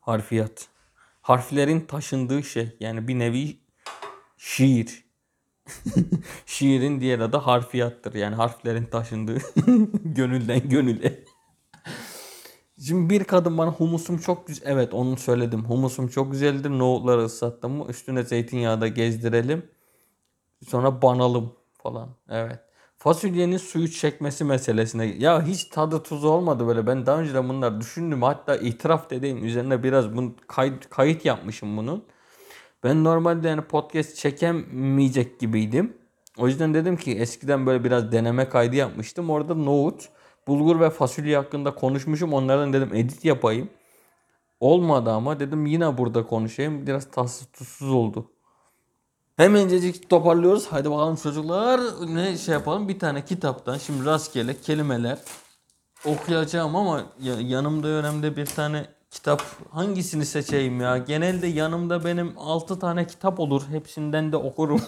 Harfiyat. 0.00 0.68
Harflerin 1.22 1.80
taşındığı 1.80 2.42
şey. 2.42 2.76
Yani 2.80 3.08
bir 3.08 3.18
nevi 3.18 3.56
şiir. 4.36 5.04
Şiirin 6.46 7.00
diğer 7.00 7.18
adı 7.18 7.36
harfiyattır. 7.36 8.14
Yani 8.14 8.34
harflerin 8.34 8.84
taşındığı 8.84 9.38
gönülden 10.04 10.68
gönüle. 10.68 11.24
Şimdi 12.86 13.10
bir 13.10 13.24
kadın 13.24 13.58
bana 13.58 13.70
humusum 13.70 14.18
çok 14.18 14.46
güzel. 14.46 14.66
Evet 14.66 14.94
onu 14.94 15.16
söyledim. 15.16 15.64
Humusum 15.64 16.08
çok 16.08 16.32
güzeldir. 16.32 16.70
Nohutları 16.70 17.24
ıslattım 17.24 17.72
mı 17.72 17.86
üstüne 17.88 18.22
zeytinyağı 18.22 18.80
da 18.80 18.88
gezdirelim. 18.88 19.75
Sonra 20.64 21.02
banalım 21.02 21.52
falan. 21.82 22.08
Evet. 22.28 22.60
Fasulyenin 22.98 23.56
suyu 23.56 23.88
çekmesi 23.90 24.44
meselesine. 24.44 25.06
Ya 25.06 25.42
hiç 25.42 25.64
tadı 25.64 26.02
tuzu 26.02 26.28
olmadı 26.28 26.66
böyle. 26.66 26.86
Ben 26.86 27.06
daha 27.06 27.20
önce 27.20 27.34
de 27.34 27.48
bunlar 27.48 27.80
düşündüm. 27.80 28.22
Hatta 28.22 28.56
itiraf 28.56 29.10
dediğim 29.10 29.44
üzerine 29.44 29.82
biraz 29.82 30.16
bunu 30.16 30.34
kayıt, 30.46 30.90
kayıt 30.90 31.24
yapmışım 31.24 31.76
bunun. 31.76 32.04
Ben 32.84 33.04
normalde 33.04 33.48
yani 33.48 33.62
podcast 33.62 34.16
çekemeyecek 34.16 35.40
gibiydim. 35.40 35.96
O 36.38 36.48
yüzden 36.48 36.74
dedim 36.74 36.96
ki 36.96 37.12
eskiden 37.18 37.66
böyle 37.66 37.84
biraz 37.84 38.12
deneme 38.12 38.48
kaydı 38.48 38.76
yapmıştım. 38.76 39.30
Orada 39.30 39.54
nohut, 39.54 40.08
bulgur 40.46 40.80
ve 40.80 40.90
fasulye 40.90 41.36
hakkında 41.36 41.74
konuşmuşum. 41.74 42.32
Onlardan 42.32 42.72
dedim 42.72 42.94
edit 42.94 43.24
yapayım. 43.24 43.68
Olmadı 44.60 45.10
ama 45.10 45.40
dedim 45.40 45.66
yine 45.66 45.98
burada 45.98 46.26
konuşayım. 46.26 46.86
Biraz 46.86 47.10
tatsız 47.10 47.46
tuzsuz 47.52 47.90
oldu. 47.90 48.30
Hemencecik 49.36 50.10
toparlıyoruz. 50.10 50.66
Hadi 50.70 50.90
bakalım 50.90 51.16
çocuklar 51.16 51.80
ne 52.14 52.38
şey 52.38 52.52
yapalım. 52.54 52.88
Bir 52.88 52.98
tane 52.98 53.24
kitaptan 53.24 53.78
şimdi 53.78 54.04
rastgele 54.04 54.60
kelimeler 54.60 55.18
okuyacağım 56.04 56.76
ama 56.76 57.02
ya- 57.20 57.40
yanımda 57.40 57.88
önemli 57.88 58.36
bir 58.36 58.46
tane 58.46 58.86
kitap 59.10 59.42
hangisini 59.70 60.26
seçeyim 60.26 60.80
ya? 60.80 60.98
Genelde 60.98 61.46
yanımda 61.46 62.04
benim 62.04 62.32
6 62.38 62.78
tane 62.78 63.06
kitap 63.06 63.40
olur. 63.40 63.62
Hepsinden 63.70 64.32
de 64.32 64.36
okurum. 64.36 64.82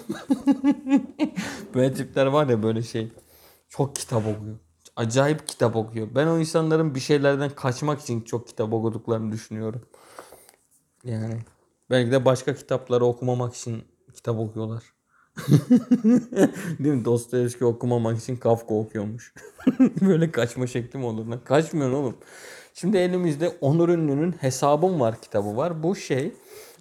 böyle 1.74 1.94
tipler 1.94 2.26
var 2.26 2.48
ya 2.48 2.62
böyle 2.62 2.82
şey. 2.82 3.12
Çok 3.68 3.96
kitap 3.96 4.22
okuyor. 4.26 4.58
Acayip 4.96 5.48
kitap 5.48 5.76
okuyor. 5.76 6.08
Ben 6.14 6.26
o 6.26 6.38
insanların 6.38 6.94
bir 6.94 7.00
şeylerden 7.00 7.50
kaçmak 7.50 8.00
için 8.00 8.20
çok 8.20 8.48
kitap 8.48 8.72
okuduklarını 8.72 9.32
düşünüyorum. 9.32 9.82
Yani 11.04 11.38
belki 11.90 12.12
de 12.12 12.24
başka 12.24 12.54
kitapları 12.54 13.04
okumamak 13.04 13.54
için 13.54 13.84
kitap 14.18 14.38
okuyorlar. 14.38 14.82
Değil 16.78 16.94
mi? 16.94 17.04
Dostoyevski 17.04 17.64
okumamak 17.64 18.18
için 18.18 18.36
Kafka 18.36 18.74
okuyormuş. 18.74 19.34
Böyle 20.00 20.30
kaçma 20.30 20.66
şekli 20.66 20.98
mi 20.98 21.04
olur 21.04 21.26
lan? 21.26 21.40
Kaçmıyorsun 21.44 21.96
oğlum. 21.96 22.16
Şimdi 22.74 22.96
elimizde 22.96 23.48
Onur 23.60 23.88
Ünlü'nün 23.88 24.32
Hesabım 24.32 25.00
Var 25.00 25.20
kitabı 25.20 25.56
var. 25.56 25.82
Bu 25.82 25.96
şey 25.96 26.32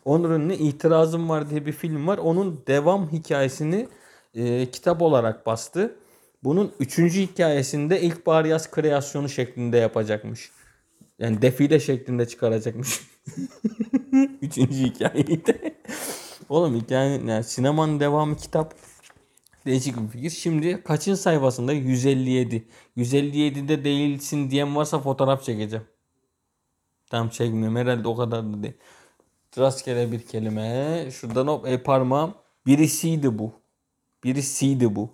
Onur 0.06 0.30
Ünlü 0.30 0.54
İtirazım 0.54 1.30
Var 1.30 1.50
diye 1.50 1.66
bir 1.66 1.72
film 1.72 2.08
var. 2.08 2.18
Onun 2.18 2.64
devam 2.68 3.12
hikayesini 3.12 3.88
e, 4.36 4.66
kitap 4.72 5.02
olarak 5.02 5.46
bastı. 5.46 5.96
Bunun 6.44 6.72
üçüncü 6.80 7.22
hikayesinde 7.22 8.02
ilkbahar 8.02 8.46
yaz 8.46 8.72
kreasyonu 8.72 9.30
şeklinde 9.30 9.78
yapacakmış. 9.78 10.52
Yani 11.20 11.42
defile 11.42 11.80
şeklinde 11.80 12.28
çıkaracakmış. 12.28 13.02
Üçüncü 14.42 14.78
hikayeyi 14.78 15.46
de. 15.46 15.76
Oğlum 16.50 16.76
hikaye 16.76 17.22
yani 17.26 17.44
sinemanın 17.44 18.00
devamı 18.00 18.38
kitap 18.38 18.76
değişik 19.66 19.98
bir 19.98 20.08
fikir. 20.08 20.30
Şimdi 20.30 20.84
kaçın 20.84 21.16
sayfasında? 21.16 21.74
157. 21.74 22.68
157'de 22.98 23.84
değilsin 23.84 24.52
diyen 24.52 24.76
varsa 24.76 25.00
fotoğraf 25.00 25.44
çekeceğim. 25.44 25.86
Tam 27.10 27.30
çekmiyorum 27.30 27.76
herhalde 27.76 28.08
o 28.08 28.16
kadar 28.16 28.54
da 28.54 28.64
değil. 28.64 28.74
Rastgele 29.58 30.12
bir 30.12 30.28
kelime. 30.28 31.10
Şuradan 31.12 31.48
hop 31.48 31.68
e 31.68 31.84
parmağım. 31.84 32.34
Birisiydi 32.66 33.40
bu. 33.40 33.52
Birisiydi 34.24 34.96
bu. 34.96 35.10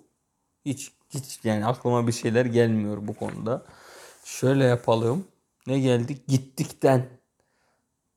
Hiç 0.66 0.92
hiç 1.10 1.40
yani 1.44 1.66
aklıma 1.66 2.08
bir 2.08 2.12
şeyler 2.12 2.46
gelmiyor 2.46 3.08
bu 3.08 3.14
konuda. 3.14 3.66
Şöyle 4.24 4.64
yapalım. 4.64 5.28
Ne 5.68 5.80
geldi? 5.80 6.18
Gittikten. 6.28 7.06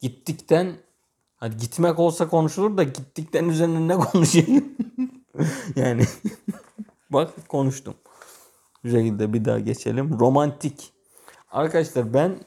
Gittikten 0.00 0.76
Hadi 1.36 1.56
gitmek 1.56 1.98
olsa 1.98 2.28
konuşulur 2.28 2.76
da 2.76 2.82
gittikten 2.82 3.48
üzerine 3.48 3.88
ne 3.88 3.96
konuşayım? 3.96 4.64
yani 5.76 6.04
bak 7.10 7.48
konuştum. 7.48 7.94
Bu 8.84 8.88
şekilde 8.88 9.32
bir 9.32 9.44
daha 9.44 9.58
geçelim. 9.58 10.18
Romantik. 10.20 10.92
Arkadaşlar 11.50 12.14
ben 12.14 12.38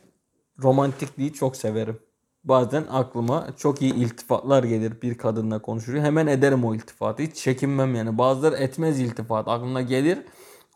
romantikliği 0.63 1.33
çok 1.33 1.55
severim. 1.55 1.99
Bazen 2.43 2.85
aklıma 2.91 3.47
çok 3.57 3.81
iyi 3.81 3.93
iltifatlar 3.93 4.63
gelir 4.63 5.01
bir 5.01 5.17
kadınla 5.17 5.61
konuşuyor. 5.61 6.03
Hemen 6.03 6.27
ederim 6.27 6.65
o 6.65 6.75
iltifatı. 6.75 7.23
Hiç 7.23 7.35
çekinmem 7.35 7.95
yani. 7.95 8.17
Bazıları 8.17 8.55
etmez 8.55 8.99
iltifat. 8.99 9.47
Aklına 9.47 9.81
gelir. 9.81 10.19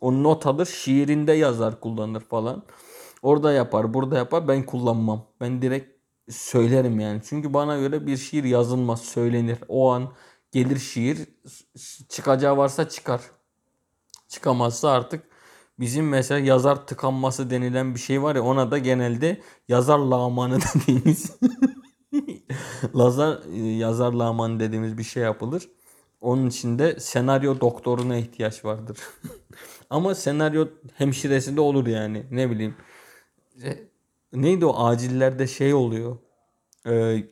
O 0.01 0.23
not 0.23 0.45
alır. 0.47 0.65
Şiirinde 0.65 1.33
yazar 1.33 1.79
kullanır 1.79 2.21
falan. 2.21 2.63
Orada 3.21 3.51
yapar 3.53 3.93
burada 3.93 4.17
yapar. 4.17 4.47
Ben 4.47 4.63
kullanmam. 4.63 5.25
Ben 5.41 5.61
direkt 5.61 5.92
söylerim 6.29 6.99
yani. 6.99 7.21
Çünkü 7.29 7.53
bana 7.53 7.77
göre 7.77 8.07
bir 8.07 8.17
şiir 8.17 8.43
yazılmaz. 8.43 9.01
Söylenir. 9.01 9.57
O 9.67 9.91
an 9.91 10.13
gelir 10.51 10.79
şiir. 10.79 11.17
Çıkacağı 12.09 12.57
varsa 12.57 12.89
çıkar. 12.89 13.21
Çıkamazsa 14.27 14.91
artık 14.91 15.23
bizim 15.79 16.09
mesela 16.09 16.39
yazar 16.39 16.87
tıkanması 16.87 17.49
denilen 17.49 17.95
bir 17.95 17.99
şey 17.99 18.23
var 18.23 18.35
ya 18.35 18.43
ona 18.43 18.71
da 18.71 18.77
genelde 18.77 19.41
yazar 19.67 19.99
lağmanı 19.99 20.59
dediğimiz 20.75 21.37
Lazar 22.95 23.39
e, 23.53 23.59
yazar 23.59 24.13
lağmanı 24.13 24.59
dediğimiz 24.59 24.97
bir 24.97 25.03
şey 25.03 25.23
yapılır. 25.23 25.69
Onun 26.21 26.47
için 26.47 26.79
de 26.79 26.99
senaryo 26.99 27.59
doktoruna 27.59 28.17
ihtiyaç 28.17 28.65
vardır. 28.65 28.97
Ama 29.89 30.15
senaryo 30.15 30.67
hemşiresi 30.93 31.55
de 31.57 31.61
olur 31.61 31.87
yani. 31.87 32.25
Ne 32.31 32.51
bileyim. 32.51 32.75
Neydi 34.33 34.65
o 34.65 34.85
acillerde 34.85 35.47
şey 35.47 35.73
oluyor. 35.73 36.17
Ee, 36.87 37.23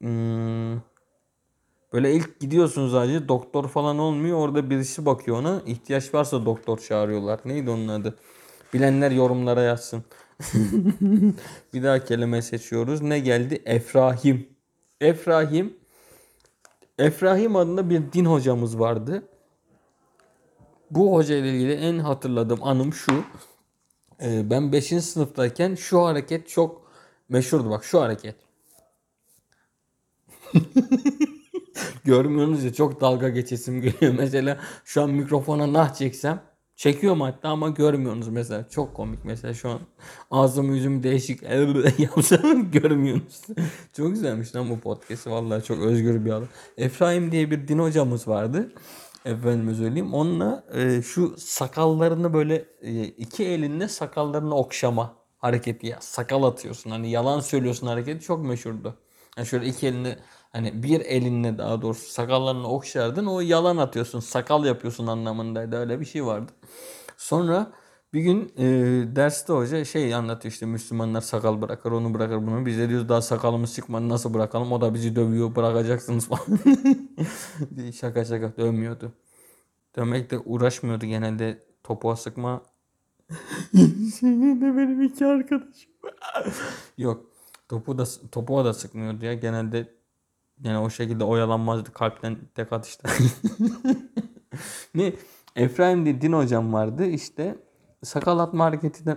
hmm, 0.00 0.80
Böyle 1.92 2.12
ilk 2.14 2.40
gidiyorsunuz 2.40 2.94
acil 2.94 3.28
doktor 3.28 3.68
falan 3.68 3.98
olmuyor. 3.98 4.38
Orada 4.38 4.70
birisi 4.70 5.06
bakıyor 5.06 5.36
ona. 5.36 5.62
İhtiyaç 5.66 6.14
varsa 6.14 6.46
doktor 6.46 6.78
çağırıyorlar. 6.78 7.40
Neydi 7.44 7.70
onun 7.70 7.88
adı? 7.88 8.16
Bilenler 8.74 9.10
yorumlara 9.10 9.62
yazsın. 9.62 10.04
bir 11.74 11.82
daha 11.82 12.04
kelime 12.04 12.42
seçiyoruz. 12.42 13.02
Ne 13.02 13.18
geldi? 13.18 13.62
Efrahim. 13.64 14.48
Efrahim. 15.00 15.76
Efrahim 16.98 17.56
adında 17.56 17.90
bir 17.90 18.12
din 18.12 18.24
hocamız 18.24 18.78
vardı. 18.78 19.22
Bu 20.90 21.14
hoca 21.14 21.36
ile 21.36 21.50
ilgili 21.50 21.72
en 21.72 21.98
hatırladığım 21.98 22.62
anım 22.62 22.92
şu. 22.92 23.24
Ee, 24.22 24.50
ben 24.50 24.72
5. 24.72 24.86
sınıftayken 24.86 25.74
şu 25.74 26.02
hareket 26.04 26.48
çok 26.48 26.82
meşhurdu. 27.28 27.70
Bak 27.70 27.84
şu 27.84 28.00
hareket. 28.00 28.36
Görmüyorsunuz 32.04 32.64
ya 32.64 32.72
çok 32.72 33.00
dalga 33.00 33.28
geçesim 33.28 33.82
geliyor. 33.82 34.14
Mesela 34.18 34.58
şu 34.84 35.02
an 35.02 35.10
mikrofona 35.10 35.72
nah 35.72 35.94
çeksem 35.94 36.42
çekiyorum 36.76 37.20
hatta 37.20 37.48
ama 37.48 37.68
görmüyorsunuz 37.68 38.28
mesela. 38.28 38.68
Çok 38.70 38.94
komik 38.94 39.24
mesela 39.24 39.54
şu 39.54 39.68
an 39.68 39.80
ağzım 40.30 40.74
yüzüm 40.74 41.02
değişik 41.02 41.42
yapsam 41.98 42.70
görmüyorsunuz. 42.70 43.58
çok 43.96 44.10
güzelmiş 44.10 44.54
lan 44.54 44.70
bu 44.70 44.80
podcast. 44.80 45.26
Vallahi 45.26 45.64
çok 45.64 45.78
özgür 45.78 46.24
bir 46.24 46.30
adam. 46.30 46.48
Efraim 46.76 47.32
diye 47.32 47.50
bir 47.50 47.68
din 47.68 47.78
hocamız 47.78 48.28
vardı. 48.28 48.72
Efendime 49.26 49.74
söyleyeyim. 49.74 50.14
Onunla 50.14 50.64
e, 50.74 51.02
şu 51.02 51.34
sakallarını 51.38 52.32
böyle 52.34 52.64
e, 52.80 53.04
iki 53.04 53.44
elinle 53.46 53.88
sakallarını 53.88 54.54
okşama 54.54 55.14
hareketi 55.38 55.86
ya. 55.86 55.98
Sakal 56.00 56.42
atıyorsun. 56.42 56.90
Hani 56.90 57.10
yalan 57.10 57.40
söylüyorsun 57.40 57.86
hareketi 57.86 58.24
çok 58.24 58.44
meşhurdu. 58.44 58.94
Yani 59.36 59.46
şöyle 59.46 59.66
iki 59.66 59.86
elini 59.86 60.16
Hani 60.52 60.82
bir 60.82 61.00
elinle 61.00 61.58
daha 61.58 61.82
doğrusu 61.82 62.10
sakallarını 62.12 62.68
okşardın 62.68 63.26
o 63.26 63.40
yalan 63.40 63.76
atıyorsun 63.76 64.20
sakal 64.20 64.64
yapıyorsun 64.64 65.06
anlamındaydı 65.06 65.76
öyle 65.76 66.00
bir 66.00 66.04
şey 66.04 66.24
vardı. 66.26 66.52
Sonra 67.16 67.72
bir 68.14 68.20
gün 68.20 68.52
e, 68.58 68.64
derste 69.16 69.52
hoca 69.52 69.84
şey 69.84 70.14
anlatıyor 70.14 70.52
işte 70.52 70.66
Müslümanlar 70.66 71.20
sakal 71.20 71.62
bırakır 71.62 71.92
onu 71.92 72.14
bırakır 72.14 72.36
bunu. 72.36 72.66
Biz 72.66 72.78
de 72.78 72.88
diyoruz 72.88 73.08
daha 73.08 73.22
sakalımız 73.22 73.74
çıkmadı 73.74 74.08
nasıl 74.08 74.34
bırakalım 74.34 74.72
o 74.72 74.80
da 74.80 74.94
bizi 74.94 75.16
dövüyor 75.16 75.56
bırakacaksınız 75.56 76.28
falan. 76.28 76.60
şaka 77.92 78.24
şaka 78.24 78.56
dövmüyordu. 78.56 79.12
Dövmekle 79.96 80.38
uğraşmıyordu 80.38 81.06
genelde 81.06 81.66
topuğa 81.82 82.16
sıkma. 82.16 82.62
Senin 84.12 84.60
de 84.60 84.76
benim 84.76 85.02
iki 85.02 85.26
arkadaşım. 85.26 85.92
Yok 86.98 87.26
topu 87.68 87.98
da 87.98 88.04
topuğa 88.32 88.64
da 88.64 88.74
sıkmıyordu 88.74 89.24
ya 89.24 89.34
genelde 89.34 89.96
yani 90.62 90.78
o 90.78 90.90
şekilde 90.90 91.24
oyalanmazdı 91.24 91.92
kalpten 91.92 92.38
tek 92.54 92.72
atışta. 92.72 93.08
ne? 94.94 95.12
Efraim 95.56 96.04
diye 96.04 96.20
din 96.20 96.32
hocam 96.32 96.72
vardı 96.72 97.06
işte 97.06 97.58
sakal 98.02 98.38
atma 98.38 98.64
hareketinden 98.64 99.16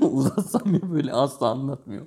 uzatsam 0.00 0.74
ya 0.74 0.92
böyle 0.92 1.12
asla 1.12 1.50
anlatmıyor. 1.50 2.06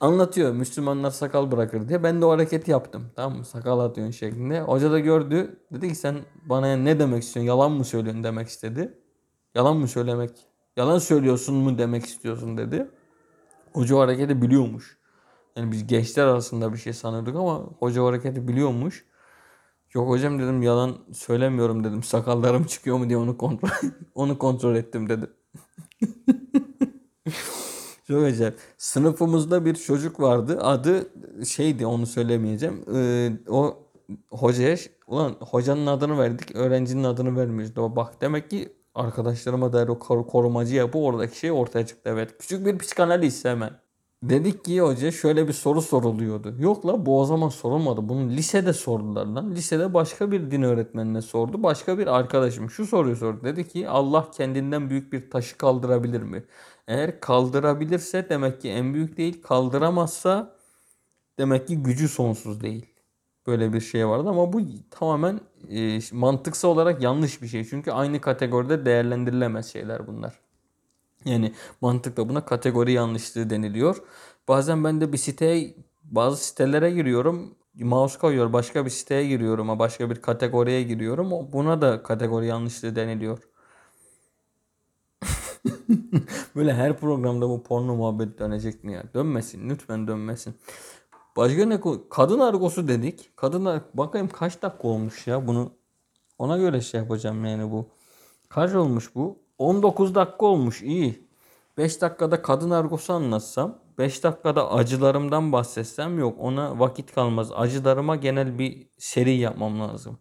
Anlatıyor 0.00 0.52
Müslümanlar 0.52 1.10
sakal 1.10 1.50
bırakır 1.50 1.88
diye. 1.88 2.02
Ben 2.02 2.20
de 2.20 2.24
o 2.24 2.30
hareketi 2.30 2.70
yaptım. 2.70 3.10
Tamam 3.16 3.38
mı? 3.38 3.44
Sakal 3.44 3.80
atıyorsun 3.80 4.12
şeklinde. 4.12 4.60
Hoca 4.60 4.90
da 4.90 4.98
gördü. 4.98 5.60
Dedi 5.72 5.88
ki 5.88 5.94
sen 5.94 6.16
bana 6.44 6.76
ne 6.76 6.98
demek 6.98 7.22
istiyorsun? 7.22 7.48
Yalan 7.48 7.72
mı 7.72 7.84
söylüyorsun 7.84 8.24
demek 8.24 8.48
istedi. 8.48 8.98
Yalan 9.54 9.76
mı 9.76 9.88
söylemek? 9.88 10.30
Yalan 10.76 10.98
söylüyorsun 10.98 11.54
mu 11.54 11.78
demek 11.78 12.04
istiyorsun 12.04 12.58
dedi. 12.58 12.90
Hoca 13.72 13.96
o 13.96 14.00
hareketi 14.00 14.42
biliyormuş. 14.42 14.98
Yani 15.56 15.72
biz 15.72 15.86
gençler 15.86 16.26
arasında 16.26 16.72
bir 16.72 16.78
şey 16.78 16.92
sanıyorduk 16.92 17.36
ama 17.36 17.54
hoca 17.78 18.02
o 18.02 18.06
hareketi 18.06 18.48
biliyormuş. 18.48 19.04
Yok 19.94 20.08
hocam 20.08 20.38
dedim 20.38 20.62
yalan 20.62 20.96
söylemiyorum 21.12 21.84
dedim. 21.84 22.02
Sakallarım 22.02 22.64
çıkıyor 22.64 22.98
mu 22.98 23.08
diye 23.08 23.18
onu 23.18 23.38
kontrol 23.38 23.68
onu 24.14 24.38
kontrol 24.38 24.74
ettim 24.76 25.08
dedi. 25.08 25.26
Çok 28.08 28.24
acayip. 28.24 28.58
Sınıfımızda 28.78 29.64
bir 29.64 29.74
çocuk 29.74 30.20
vardı. 30.20 30.58
Adı 30.60 31.08
şeydi 31.46 31.86
onu 31.86 32.06
söylemeyeceğim. 32.06 32.84
Ee, 32.94 33.30
o 33.48 33.76
hocaya 34.30 34.76
ulan 35.06 35.36
hocanın 35.40 35.86
adını 35.86 36.18
verdik. 36.18 36.56
Öğrencinin 36.56 37.04
adını 37.04 37.36
vermiyoruz. 37.36 37.96
Bak 37.96 38.20
demek 38.20 38.50
ki 38.50 38.72
arkadaşlarıma 38.94 39.72
dair 39.72 39.88
o 39.88 39.98
korumacı 39.98 40.74
yapı 40.74 40.98
oradaki 40.98 41.38
şey 41.38 41.52
ortaya 41.52 41.86
çıktı. 41.86 42.10
Evet. 42.12 42.38
Küçük 42.38 42.66
bir 42.66 42.78
psikanaliz 42.78 43.44
hemen. 43.44 43.70
Dedik 44.22 44.64
ki 44.64 44.80
hoca 44.80 45.10
şöyle 45.12 45.48
bir 45.48 45.52
soru 45.52 45.82
soruluyordu. 45.82 46.54
Yok 46.58 46.86
la 46.86 47.06
bu 47.06 47.20
o 47.20 47.24
zaman 47.24 47.48
sorulmadı. 47.48 48.08
Bunu 48.08 48.30
lisede 48.30 48.72
sordular 48.72 49.26
lan. 49.26 49.54
Lisede 49.54 49.94
başka 49.94 50.32
bir 50.32 50.50
din 50.50 50.62
öğretmenine 50.62 51.22
sordu. 51.22 51.62
Başka 51.62 51.98
bir 51.98 52.06
arkadaşım 52.06 52.70
şu 52.70 52.86
soruyu 52.86 53.16
sordu. 53.16 53.40
Dedi 53.44 53.68
ki 53.68 53.88
Allah 53.88 54.30
kendinden 54.30 54.90
büyük 54.90 55.12
bir 55.12 55.30
taşı 55.30 55.58
kaldırabilir 55.58 56.22
mi? 56.22 56.44
Eğer 56.88 57.20
kaldırabilirse 57.20 58.28
demek 58.28 58.60
ki 58.60 58.68
en 58.70 58.94
büyük 58.94 59.16
değil. 59.16 59.42
Kaldıramazsa 59.42 60.56
demek 61.38 61.68
ki 61.68 61.82
gücü 61.82 62.08
sonsuz 62.08 62.60
değil. 62.60 62.86
Böyle 63.46 63.72
bir 63.72 63.80
şey 63.80 64.08
vardı 64.08 64.28
ama 64.28 64.52
bu 64.52 64.60
tamamen 64.90 65.40
e, 65.70 66.00
mantıksal 66.12 66.68
olarak 66.68 67.02
yanlış 67.02 67.42
bir 67.42 67.48
şey. 67.48 67.64
Çünkü 67.64 67.90
aynı 67.90 68.20
kategoride 68.20 68.84
değerlendirilemez 68.86 69.72
şeyler 69.72 70.06
bunlar. 70.06 70.40
Yani 71.24 71.52
mantıkla 71.80 72.28
buna 72.28 72.44
kategori 72.44 72.92
yanlışlığı 72.92 73.50
deniliyor. 73.50 73.96
Bazen 74.48 74.84
ben 74.84 75.00
de 75.00 75.12
bir 75.12 75.18
siteye 75.18 75.74
bazı 76.04 76.44
sitelere 76.44 76.90
giriyorum. 76.90 77.54
Mouse 77.74 78.18
koyuyor 78.18 78.52
başka 78.52 78.84
bir 78.84 78.90
siteye 78.90 79.26
giriyorum. 79.28 79.78
Başka 79.78 80.10
bir 80.10 80.22
kategoriye 80.22 80.82
giriyorum. 80.82 81.30
Buna 81.52 81.80
da 81.82 82.02
kategori 82.02 82.46
yanlışlığı 82.46 82.96
deniliyor. 82.96 83.38
Böyle 86.56 86.74
her 86.74 86.96
programda 86.96 87.48
bu 87.48 87.62
porno 87.62 87.94
muhabbet 87.96 88.38
dönecek 88.38 88.84
mi 88.84 88.92
ya? 88.92 89.02
Dönmesin. 89.14 89.70
Lütfen 89.70 90.08
dönmesin. 90.08 90.54
Başka 91.36 91.66
ne 91.66 91.80
Kadın 92.10 92.38
argosu 92.38 92.88
dedik. 92.88 93.36
Kadın 93.36 93.82
bakayım 93.94 94.28
kaç 94.28 94.62
dakika 94.62 94.88
olmuş 94.88 95.26
ya 95.26 95.46
bunu. 95.46 95.72
Ona 96.38 96.58
göre 96.58 96.80
şey 96.80 97.00
yapacağım 97.00 97.44
yani 97.44 97.70
bu. 97.70 97.88
Kaç 98.48 98.74
olmuş 98.74 99.14
bu? 99.14 99.38
19 99.58 100.14
dakika 100.14 100.46
olmuş 100.46 100.82
iyi. 100.82 101.28
5 101.78 102.00
dakikada 102.00 102.42
kadın 102.42 102.70
argosu 102.70 103.12
anlatsam, 103.12 103.78
5 103.98 104.24
dakikada 104.24 104.72
acılarımdan 104.72 105.52
bahsetsem 105.52 106.18
yok 106.18 106.36
ona 106.40 106.78
vakit 106.78 107.14
kalmaz. 107.14 107.52
Acılarıma 107.54 108.16
genel 108.16 108.58
bir 108.58 108.88
seri 108.98 109.36
yapmam 109.36 109.80
lazım. 109.80 110.18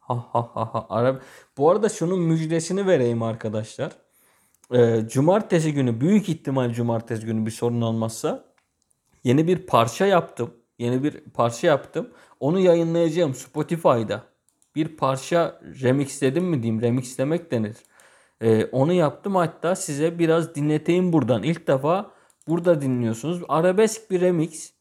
Ha 0.00 0.26
ha 0.32 0.50
ha 0.54 0.74
ha. 0.74 0.86
Arab 0.88 1.16
Bu 1.56 1.70
arada 1.70 1.88
şunun 1.88 2.20
müjdesini 2.20 2.86
vereyim 2.86 3.22
arkadaşlar. 3.22 3.92
Ee, 4.74 5.00
cumartesi 5.08 5.74
günü 5.74 6.00
büyük 6.00 6.28
ihtimal 6.28 6.72
cumartesi 6.72 7.26
günü 7.26 7.46
bir 7.46 7.50
sorun 7.50 7.80
olmazsa 7.80 8.44
yeni 9.24 9.46
bir 9.46 9.66
parça 9.66 10.06
yaptım. 10.06 10.54
Yeni 10.78 11.02
bir 11.02 11.20
parça 11.20 11.66
yaptım. 11.66 12.10
Onu 12.40 12.60
yayınlayacağım 12.60 13.34
Spotify'da. 13.34 14.24
Bir 14.76 14.96
parça 14.96 15.60
remixledim 15.82 16.44
mi 16.44 16.62
diyeyim. 16.62 16.82
Remixlemek 16.82 17.50
denir 17.50 17.76
Ee, 18.42 18.64
onu 18.72 18.92
yaptım 18.92 19.36
hatta 19.36 19.76
size 19.76 20.18
biraz 20.18 20.54
dinleteyim 20.54 21.12
buradan. 21.12 21.42
İlk 21.42 21.66
defa 21.66 22.10
burada 22.48 22.80
dinliyorsunuz. 22.80 23.42
Arabesk 23.48 24.10
bir 24.10 24.20
remix. 24.20 24.72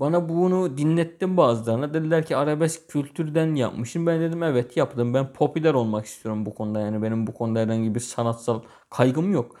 Bana 0.00 0.28
bunu 0.28 0.78
dinlettim 0.78 1.36
bazılarına. 1.36 1.94
Dediler 1.94 2.26
ki 2.26 2.36
arabesk 2.36 2.88
kültürden 2.88 3.54
yapmışım. 3.54 4.06
Ben 4.06 4.20
dedim 4.20 4.42
evet 4.42 4.76
yaptım. 4.76 5.14
Ben 5.14 5.32
popüler 5.32 5.74
olmak 5.74 6.06
istiyorum 6.06 6.46
bu 6.46 6.54
konuda. 6.54 6.80
Yani 6.80 7.02
benim 7.02 7.26
bu 7.26 7.34
konuda 7.34 7.60
herhangi 7.60 7.94
bir 7.94 8.00
sanatsal 8.00 8.62
kaygım 8.90 9.32
yok. 9.32 9.56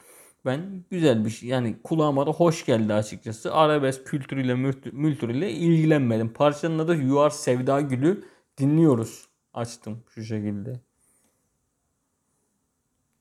Ben 0.46 0.84
güzel 0.90 1.24
bir 1.24 1.30
şey 1.30 1.48
yani 1.48 1.76
kulağıma 1.84 2.26
da 2.26 2.30
hoş 2.30 2.66
geldi 2.66 2.94
açıkçası. 2.94 3.54
Arabesk 3.54 4.06
kültürüyle 4.06 4.54
mültürüyle 4.92 5.50
ilgilenmedim. 5.50 6.32
Parçanın 6.32 6.78
adı 6.78 6.96
You 6.96 7.20
Are 7.20 7.30
Sevda 7.30 7.80
Gülü 7.80 8.24
dinliyoruz. 8.58 9.28
Açtım 9.54 10.04
şu 10.08 10.22
şekilde. 10.22 10.80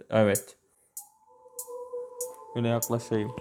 Evet. 0.10 0.58
Böyle 2.56 2.68
yaklaşayım. 2.68 3.32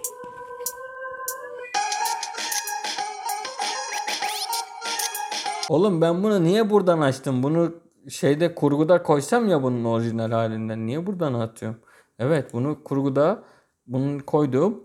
Oğlum 5.69 6.01
ben 6.01 6.23
bunu 6.23 6.43
niye 6.43 6.69
buradan 6.69 7.01
açtım? 7.01 7.43
Bunu 7.43 7.75
şeyde 8.09 8.55
kurguda 8.55 9.03
koysam 9.03 9.49
ya 9.49 9.63
bunun 9.63 9.83
orijinal 9.83 10.31
halinden. 10.31 10.85
Niye 10.87 11.05
buradan 11.07 11.33
atıyorum? 11.33 11.79
Evet 12.19 12.53
bunu 12.53 12.83
kurguda 12.83 13.43
bunu 13.87 14.25
koydum. 14.25 14.83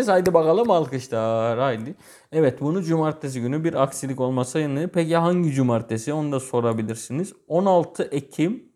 Dinlediniz. 0.00 0.08
Haydi 0.08 0.34
bakalım 0.34 0.70
alkışlar. 0.70 1.58
Haydi. 1.58 1.94
Evet 2.32 2.60
bunu 2.60 2.82
cumartesi 2.82 3.40
günü 3.40 3.64
bir 3.64 3.82
aksilik 3.82 4.20
olmasa 4.20 4.58
yine. 4.58 4.86
Peki 4.86 5.16
hangi 5.16 5.52
cumartesi? 5.52 6.12
Onu 6.12 6.32
da 6.32 6.40
sorabilirsiniz. 6.40 7.32
16 7.48 8.02
Ekim 8.02 8.72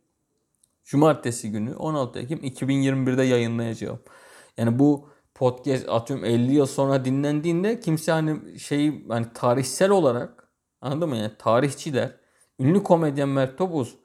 cumartesi 0.84 1.50
günü 1.50 1.74
16 1.74 2.18
Ekim 2.18 2.38
2021'de 2.38 3.22
yayınlayacağım. 3.22 4.00
Yani 4.56 4.78
bu 4.78 5.08
podcast 5.34 5.88
atıyorum 5.88 6.24
50 6.24 6.52
yıl 6.52 6.66
sonra 6.66 7.04
dinlendiğinde 7.04 7.80
kimse 7.80 8.12
hani 8.12 8.58
şey 8.58 9.06
hani 9.08 9.26
tarihsel 9.34 9.90
olarak 9.90 10.48
anladın 10.80 11.08
mı 11.08 11.16
yani 11.16 11.32
tarihçiler 11.38 12.16
ünlü 12.60 12.82
komedyen 12.82 13.28
Mert 13.28 13.58
Topuz 13.58 13.96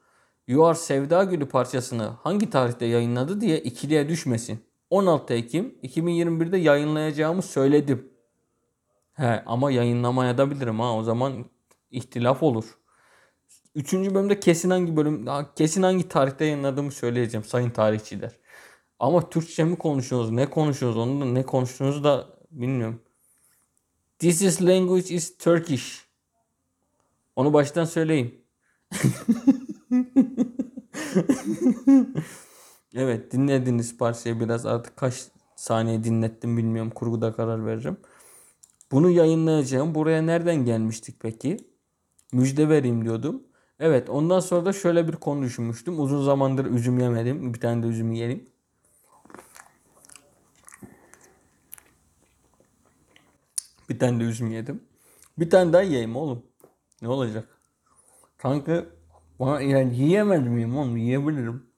You 0.46 0.64
Are 0.66 0.74
Sevda 0.74 1.24
Gülü 1.24 1.48
parçasını 1.48 2.02
hangi 2.02 2.50
tarihte 2.50 2.86
yayınladı 2.86 3.40
diye 3.40 3.58
ikiliye 3.58 4.08
düşmesin. 4.08 4.69
16 4.90 5.34
Ekim 5.34 5.78
2021'de 5.82 6.56
yayınlayacağımı 6.56 7.42
söyledim. 7.42 8.12
He 9.12 9.42
ama 9.46 9.70
yayınlamaya 9.70 10.38
da 10.38 10.50
bilirim 10.50 10.80
ha 10.80 10.96
o 10.96 11.02
zaman 11.02 11.44
ihtilaf 11.90 12.42
olur. 12.42 12.64
Üçüncü 13.74 14.14
bölümde 14.14 14.40
kesin 14.40 14.70
hangi 14.70 14.96
bölüm 14.96 15.26
kesin 15.56 15.82
hangi 15.82 16.08
tarihte 16.08 16.44
yayınladığımı 16.44 16.92
söyleyeceğim 16.92 17.44
sayın 17.44 17.70
tarihçiler. 17.70 18.32
Ama 18.98 19.30
Türkçe 19.30 19.64
mi 19.64 19.78
konuşuyoruz 19.78 20.30
ne 20.30 20.50
konuşuyoruz 20.50 20.98
onu 20.98 21.20
da 21.20 21.24
ne 21.24 21.42
konuştuğunuzu 21.42 22.04
da 22.04 22.26
bilmiyorum. 22.50 23.02
This 24.18 24.42
is 24.42 24.62
language 24.62 25.14
is 25.14 25.38
Turkish. 25.38 26.06
Onu 27.36 27.52
baştan 27.52 27.84
söyleyeyim. 27.84 28.34
Evet 32.94 33.32
dinlediniz 33.32 33.98
parçayı 33.98 34.40
biraz 34.40 34.66
artık 34.66 34.96
kaç 34.96 35.28
saniye 35.56 36.04
dinlettim 36.04 36.56
bilmiyorum 36.56 36.90
kurguda 36.90 37.32
karar 37.32 37.66
vereceğim. 37.66 37.98
Bunu 38.92 39.10
yayınlayacağım. 39.10 39.94
Buraya 39.94 40.22
nereden 40.22 40.64
gelmiştik 40.64 41.16
peki? 41.20 41.56
Müjde 42.32 42.68
vereyim 42.68 43.04
diyordum. 43.04 43.42
Evet 43.80 44.10
ondan 44.10 44.40
sonra 44.40 44.64
da 44.64 44.72
şöyle 44.72 45.08
bir 45.08 45.12
konu 45.12 45.42
düşünmüştüm. 45.42 46.00
Uzun 46.00 46.24
zamandır 46.24 46.64
üzüm 46.64 46.98
yemedim. 46.98 47.54
Bir 47.54 47.60
tane 47.60 47.82
de 47.82 47.86
üzüm 47.86 48.12
yiyelim. 48.12 48.50
Bir 53.88 53.98
tane 53.98 54.20
de 54.20 54.24
üzüm 54.24 54.50
yedim. 54.50 54.84
Bir 55.38 55.50
tane 55.50 55.72
daha 55.72 55.82
yiyeyim 55.82 56.16
oğlum. 56.16 56.42
Ne 57.02 57.08
olacak? 57.08 57.48
Kanka 58.38 58.86
bana 59.40 59.60
yani 59.60 59.96
yiyemez 59.96 60.46
miyim 60.46 60.76
oğlum? 60.76 60.96
Yiyebilirim. 60.96 61.69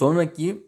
Sonraki 0.00 0.66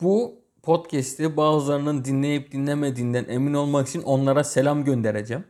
bu 0.00 0.44
podcast'i 0.62 1.36
bazılarının 1.36 2.04
dinleyip 2.04 2.52
dinlemediğinden 2.52 3.26
emin 3.28 3.54
olmak 3.54 3.88
için 3.88 4.02
onlara 4.02 4.44
selam 4.44 4.84
göndereceğim. 4.84 5.44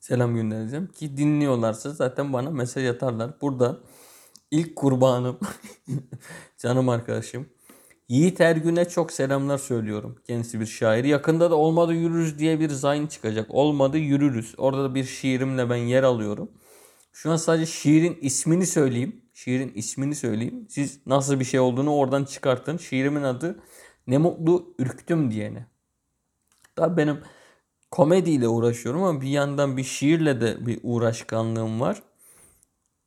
Selam 0.00 0.34
göndereceğim 0.34 0.86
ki 0.86 1.16
dinliyorlarsa 1.16 1.90
zaten 1.90 2.32
bana 2.32 2.50
mesaj 2.50 2.86
atarlar. 2.86 3.40
Burada 3.40 3.80
ilk 4.50 4.76
kurbanım 4.76 5.38
canım 6.58 6.88
arkadaşım 6.88 7.48
Yiğit 8.08 8.40
Ergün'e 8.40 8.88
çok 8.88 9.12
selamlar 9.12 9.58
söylüyorum. 9.58 10.18
Kendisi 10.26 10.60
bir 10.60 10.66
şair. 10.66 11.04
Yakında 11.04 11.50
da 11.50 11.56
Olmadı 11.56 11.92
Yürürüz 11.94 12.38
diye 12.38 12.60
bir 12.60 12.70
zayn 12.70 13.06
çıkacak. 13.06 13.46
Olmadı 13.50 13.98
Yürürüz. 13.98 14.54
Orada 14.58 14.84
da 14.84 14.94
bir 14.94 15.04
şiirimle 15.04 15.70
ben 15.70 15.76
yer 15.76 16.02
alıyorum. 16.02 16.50
Şu 17.12 17.30
an 17.30 17.36
sadece 17.36 17.66
şiirin 17.66 18.18
ismini 18.20 18.66
söyleyeyim. 18.66 19.25
Şiirin 19.36 19.72
ismini 19.74 20.14
söyleyeyim. 20.14 20.66
Siz 20.68 21.06
nasıl 21.06 21.40
bir 21.40 21.44
şey 21.44 21.60
olduğunu 21.60 21.94
oradan 21.94 22.24
çıkartın. 22.24 22.76
Şiirimin 22.76 23.22
adı 23.22 23.60
Ne 24.06 24.18
Mutlu 24.18 24.74
Ürktüm 24.78 25.30
diyene. 25.30 25.66
Tabi 26.76 26.96
benim 26.96 27.20
komediyle 27.90 28.48
uğraşıyorum 28.48 29.02
ama 29.02 29.20
bir 29.20 29.28
yandan 29.28 29.76
bir 29.76 29.84
şiirle 29.84 30.40
de 30.40 30.66
bir 30.66 30.80
uğraşkanlığım 30.82 31.80
var. 31.80 32.02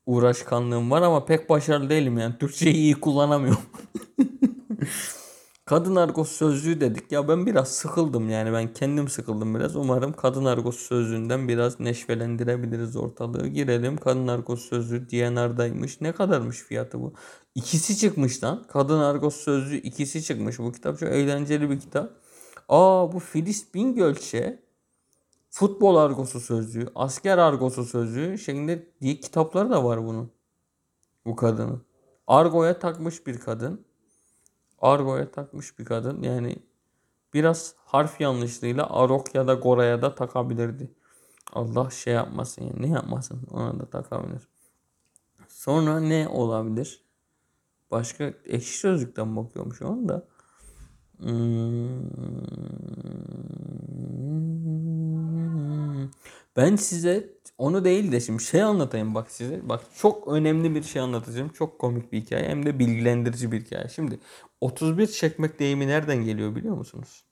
Uğraşkanlığım 0.06 0.92
var 0.92 1.02
ama 1.02 1.26
pek 1.26 1.50
başarılı 1.50 1.90
değilim 1.90 2.18
yani. 2.18 2.38
Türkçeyi 2.38 2.76
iyi 2.76 2.94
kullanamıyorum. 2.96 3.62
Kadın 5.70 5.96
argosu 5.96 6.34
sözlüğü 6.34 6.82
dedik. 6.82 7.12
Ya 7.12 7.28
ben 7.28 7.46
biraz 7.46 7.72
sıkıldım 7.72 8.30
yani 8.30 8.54
ben 8.54 8.74
kendim 8.74 9.08
sıkıldım 9.08 9.56
biraz. 9.56 9.76
Umarım 9.76 10.14
kadın 10.14 10.46
argosu 10.46 10.80
sözlüğünden 10.80 11.48
biraz 11.48 11.80
neşvelendirebiliriz 11.80 12.96
ortalığı. 12.96 13.48
Girelim 13.48 13.98
kadın 13.98 14.28
argosu 14.28 14.68
sözlüğü 14.68 15.10
DNR'daymış. 15.10 16.02
Ne 16.02 16.12
kadarmış 16.12 16.58
fiyatı 16.58 17.02
bu? 17.02 17.14
İkisi 17.56 17.98
çıkmış 17.98 18.44
lan. 18.44 18.64
Kadın 18.68 19.00
argosu 19.00 19.40
sözlüğü 19.40 19.76
ikisi 19.76 20.24
çıkmış. 20.24 20.60
Bu 20.60 20.72
kitap 20.72 21.00
çok 21.00 21.10
eğlenceli 21.10 21.70
bir 21.70 21.80
kitap. 21.80 22.12
Aa 22.70 23.14
bu 23.14 23.20
Filiz 23.20 23.74
Bingölç'e 23.74 24.64
futbol 25.50 25.96
argosu 25.96 26.40
sözlüğü, 26.40 26.88
asker 26.96 27.38
argosu 27.38 27.86
sözlüğü 27.86 28.38
şeklinde 28.38 28.88
diye 29.02 29.20
kitapları 29.20 29.70
da 29.70 29.84
var 29.84 30.06
bunun. 30.08 30.32
Bu 31.26 31.36
kadının. 31.36 31.82
Argo'ya 32.28 32.80
takmış 32.80 33.28
bir 33.28 33.40
kadın 33.40 33.89
argoya 34.82 35.32
takmış 35.32 35.80
bir 35.80 35.86
kadın. 35.86 36.22
Yani 36.22 36.56
biraz 37.34 37.76
harf 37.86 38.22
yanlışlığıyla 38.22 38.90
arok 38.90 39.36
ya 39.36 39.48
da 39.48 39.54
goraya 39.54 40.02
da 40.02 40.16
takabilirdi. 40.16 40.92
Allah 41.54 41.90
şey 41.90 42.14
yapmasın 42.14 42.62
yani 42.62 42.82
ne 42.82 42.88
yapmasın 42.88 43.48
ona 43.52 43.80
da 43.80 43.86
takabilir. 43.86 44.48
Sonra 45.48 46.00
ne 46.00 46.28
olabilir? 46.28 47.04
Başka 47.92 48.24
ekşi 48.46 48.78
sözlükten 48.78 49.36
bakıyorum 49.36 49.74
şu 49.74 49.88
anda. 49.88 50.28
Hmm. 51.18 52.10
Ben 56.56 56.76
size 56.76 57.39
onu 57.60 57.86
değil 57.86 58.12
de 58.12 58.20
şimdi 58.20 58.44
şey 58.44 58.64
anlatayım 58.64 59.16
bak 59.16 59.32
size. 59.32 59.70
Bak 59.70 59.82
çok 59.98 60.28
önemli 60.28 60.76
bir 60.76 60.84
şey 60.84 61.02
anlatacağım. 61.02 61.50
Çok 61.50 61.80
komik 61.80 62.12
bir 62.12 62.22
hikaye 62.22 62.50
hem 62.50 62.66
de 62.66 62.80
bilgilendirici 62.80 63.52
bir 63.52 63.62
hikaye. 63.62 63.88
Şimdi 63.90 64.20
31 64.62 65.08
çekmek 65.08 65.60
deyimi 65.60 65.88
nereden 65.88 66.18
geliyor 66.24 66.56
biliyor 66.56 66.76
musunuz? 66.76 67.24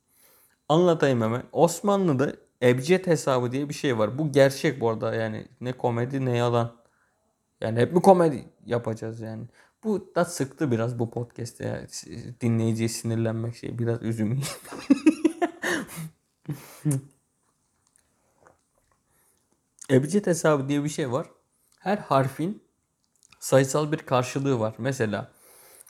Anlatayım 0.69 1.21
hemen. 1.21 1.43
Osmanlı'da 1.51 2.33
ebced 2.63 3.07
hesabı 3.07 3.51
diye 3.51 3.69
bir 3.69 3.73
şey 3.73 3.97
var. 3.97 4.17
Bu 4.17 4.31
gerçek 4.31 4.81
bu 4.81 4.89
arada 4.89 5.15
yani 5.15 5.47
ne 5.61 5.73
komedi 5.73 6.25
ne 6.25 6.37
yalan. 6.37 6.75
Yani 7.61 7.79
hep 7.79 7.93
mi 7.93 8.01
komedi 8.01 8.45
yapacağız 8.65 9.19
yani. 9.19 9.43
Bu 9.83 10.11
da 10.15 10.25
sıktı 10.25 10.71
biraz 10.71 10.99
bu 10.99 11.11
podcast'te 11.11 11.65
ya. 11.65 11.87
Dinleyiciye 12.41 12.89
sinirlenmek 12.89 13.55
şey 13.55 13.79
biraz 13.79 14.03
üzüm. 14.03 14.41
Ebced 19.91 20.27
hesabı 20.27 20.69
diye 20.69 20.83
bir 20.83 20.89
şey 20.89 21.11
var. 21.11 21.27
Her 21.79 21.97
harfin 21.97 22.63
sayısal 23.39 23.91
bir 23.91 23.97
karşılığı 23.97 24.59
var. 24.59 24.75
Mesela 24.77 25.31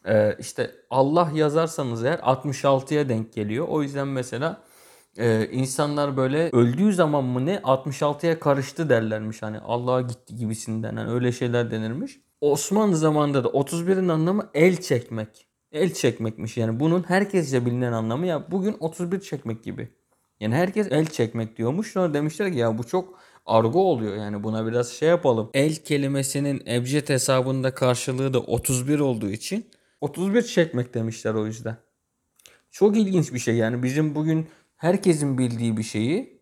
e, 0.05 0.35
işte 0.39 0.71
Allah 0.89 1.31
yazarsanız 1.33 2.05
eğer 2.05 2.19
66'ya 2.19 3.09
denk 3.09 3.33
geliyor. 3.33 3.67
O 3.67 3.83
yüzden 3.83 4.07
mesela 4.07 4.61
e, 5.17 5.49
insanlar 5.51 6.17
böyle 6.17 6.49
öldüğü 6.49 6.93
zaman 6.93 7.23
mı 7.23 7.45
ne 7.45 7.55
66'ya 7.55 8.39
karıştı 8.39 8.89
derlermiş. 8.89 9.41
Hani 9.41 9.59
Allah'a 9.59 10.01
gitti 10.01 10.35
gibisinden. 10.35 10.95
Yani 10.95 11.11
öyle 11.11 11.31
şeyler 11.31 11.71
denirmiş. 11.71 12.19
Osmanlı 12.41 12.95
zamanında 12.95 13.43
da 13.43 13.47
31'in 13.47 14.07
anlamı 14.07 14.49
el 14.53 14.81
çekmek. 14.81 15.47
El 15.71 15.93
çekmekmiş 15.93 16.57
yani 16.57 16.79
bunun 16.79 17.03
herkesce 17.03 17.65
bilinen 17.65 17.91
anlamı 17.91 18.25
ya 18.25 18.51
bugün 18.51 18.77
31 18.79 19.19
çekmek 19.19 19.63
gibi. 19.63 19.89
Yani 20.39 20.55
herkes 20.55 20.87
el 20.91 21.05
çekmek 21.05 21.57
diyormuş. 21.57 21.91
Sonra 21.91 22.13
demişler 22.13 22.51
ki 22.51 22.57
ya 22.57 22.77
bu 22.77 22.83
çok 22.83 23.19
argo 23.47 23.79
oluyor 23.79 24.15
yani 24.15 24.43
buna 24.43 24.67
biraz 24.67 24.89
şey 24.89 25.09
yapalım. 25.09 25.49
El 25.53 25.75
kelimesinin 25.75 26.63
ebced 26.67 27.09
hesabında 27.09 27.73
karşılığı 27.73 28.33
da 28.33 28.39
31 28.39 28.99
olduğu 28.99 29.29
için 29.29 29.65
31 30.01 30.41
çekmek 30.41 30.93
demişler 30.93 31.33
o 31.33 31.45
yüzden. 31.45 31.77
Çok 32.71 32.97
ilginç 32.97 33.33
bir 33.33 33.39
şey 33.39 33.55
yani 33.55 33.83
bizim 33.83 34.15
bugün 34.15 34.47
herkesin 34.77 35.37
bildiği 35.37 35.77
bir 35.77 35.83
şeyi 35.83 36.41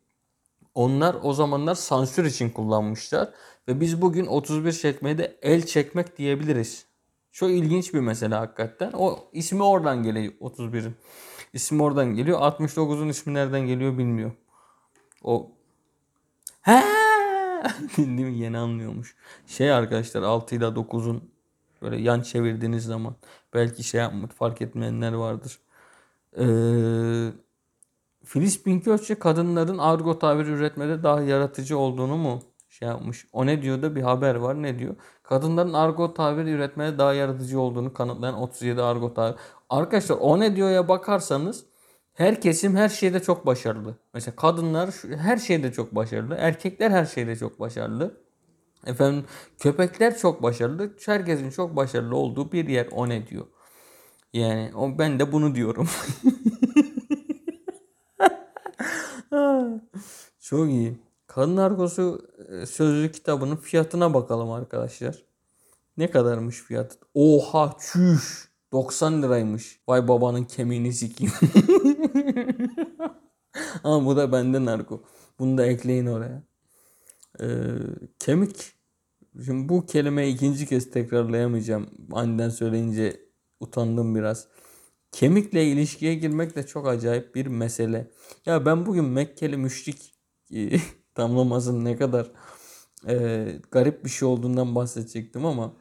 onlar 0.75 1.15
o 1.23 1.33
zamanlar 1.33 1.75
sansür 1.75 2.25
için 2.25 2.49
kullanmışlar. 2.49 3.29
Ve 3.67 3.81
biz 3.81 4.01
bugün 4.01 4.25
31 4.25 4.71
çekmeye 4.71 5.17
de 5.17 5.39
el 5.41 5.65
çekmek 5.65 6.17
diyebiliriz. 6.17 6.85
Çok 7.31 7.49
ilginç 7.49 7.93
bir 7.93 7.99
mesele 7.99 8.35
hakikaten. 8.35 8.91
O 8.93 9.19
ismi 9.33 9.63
oradan 9.63 10.03
geliyor 10.03 10.33
31'in. 10.41 10.95
İsmi 11.53 11.83
oradan 11.83 12.15
geliyor. 12.15 12.39
69'un 12.39 13.09
ismi 13.09 13.33
nereden 13.33 13.67
geliyor 13.67 13.97
bilmiyorum. 13.97 14.37
O 15.23 15.51
He 16.61 16.94
Değil 17.97 18.07
mi? 18.07 18.37
Yeni 18.37 18.57
anlıyormuş. 18.57 19.15
Şey 19.47 19.71
arkadaşlar 19.71 20.21
6 20.23 20.55
ile 20.55 20.65
9'un 20.65 21.31
böyle 21.81 21.97
yan 21.97 22.21
çevirdiğiniz 22.21 22.83
zaman 22.83 23.15
belki 23.53 23.83
şey 23.83 24.01
yapmak 24.01 24.33
fark 24.33 24.61
etmeyenler 24.61 25.13
vardır. 25.13 25.59
Ee, 26.39 27.31
Filiz 28.23 28.63
Pinköççe 28.63 29.19
kadınların 29.19 29.77
argo 29.77 30.19
tabir 30.19 30.45
üretmede 30.45 31.03
daha 31.03 31.21
yaratıcı 31.21 31.77
olduğunu 31.77 32.17
mu 32.17 32.41
şey 32.69 32.87
yapmış. 32.87 33.27
O 33.33 33.45
ne 33.45 33.61
diyor 33.61 33.81
da 33.81 33.95
bir 33.95 34.01
haber 34.01 34.35
var. 34.35 34.61
Ne 34.61 34.79
diyor? 34.79 34.95
Kadınların 35.23 35.73
argo 35.73 36.13
tabir 36.13 36.45
üretmede 36.45 36.97
daha 36.97 37.13
yaratıcı 37.13 37.59
olduğunu 37.59 37.93
kanıtlayan 37.93 38.35
37 38.35 38.81
argo 38.81 39.13
tabir. 39.13 39.39
Arkadaşlar 39.69 40.17
o 40.21 40.39
ne 40.39 40.55
diyor 40.55 40.69
ya 40.71 40.87
bakarsanız 40.87 41.65
her 42.15 42.41
kesim 42.41 42.75
her 42.75 42.89
şeyde 42.89 43.19
çok 43.21 43.45
başarılı. 43.45 43.95
Mesela 44.13 44.35
kadınlar 44.35 44.89
her 45.17 45.37
şeyde 45.37 45.73
çok 45.73 45.95
başarılı. 45.95 46.35
Erkekler 46.35 46.91
her 46.91 47.05
şeyde 47.05 47.35
çok 47.35 47.59
başarılı. 47.59 48.17
Efendim 48.85 49.25
köpekler 49.59 50.17
çok 50.17 50.43
başarılı. 50.43 50.93
Herkesin 51.05 51.49
çok 51.49 51.75
başarılı 51.75 52.15
olduğu 52.15 52.51
bir 52.51 52.67
yer 52.67 52.87
o 52.91 53.09
ne 53.09 53.27
diyor. 53.27 53.45
Yani 54.33 54.71
o 54.75 54.97
ben 54.97 55.19
de 55.19 55.31
bunu 55.31 55.55
diyorum. 55.55 55.89
çok 60.39 60.69
iyi. 60.69 60.99
Kadın 61.27 61.57
argosu 61.57 62.27
e, 62.49 62.65
sözlü 62.65 63.11
kitabının 63.11 63.55
fiyatına 63.55 64.13
bakalım 64.13 64.51
arkadaşlar. 64.51 65.25
Ne 65.97 66.11
kadarmış 66.11 66.61
fiyatı? 66.61 66.97
Oha 67.13 67.77
çüş. 67.79 68.54
90 68.75 69.23
liraymış. 69.23 69.79
Vay 69.87 70.07
babanın 70.07 70.43
kemiğini 70.43 70.93
sikeyim. 70.93 71.33
Ama 73.83 74.05
bu 74.05 74.15
da 74.17 74.31
benden 74.31 74.65
narko. 74.65 75.03
Bunu 75.39 75.57
da 75.57 75.65
ekleyin 75.65 76.05
oraya. 76.05 76.43
Ee, 77.41 77.45
kemik. 78.19 78.73
Şimdi 79.45 79.69
bu 79.69 79.85
kelimeyi 79.85 80.35
ikinci 80.35 80.65
kez 80.65 80.91
tekrarlayamayacağım. 80.91 81.89
Aniden 82.11 82.49
söyleyince 82.49 83.21
utandım 83.59 84.15
biraz. 84.15 84.47
Kemikle 85.11 85.65
ilişkiye 85.65 86.15
girmek 86.15 86.55
de 86.55 86.65
çok 86.65 86.87
acayip 86.87 87.35
bir 87.35 87.45
mesele. 87.45 88.11
Ya 88.45 88.65
ben 88.65 88.85
bugün 88.85 89.05
Mekkeli 89.05 89.57
müşrik 89.57 90.13
e, 90.53 90.77
tamlamasının 91.15 91.85
ne 91.85 91.97
kadar 91.97 92.31
e, 93.07 93.45
garip 93.71 94.05
bir 94.05 94.09
şey 94.09 94.27
olduğundan 94.27 94.75
bahsedecektim 94.75 95.45
ama 95.45 95.73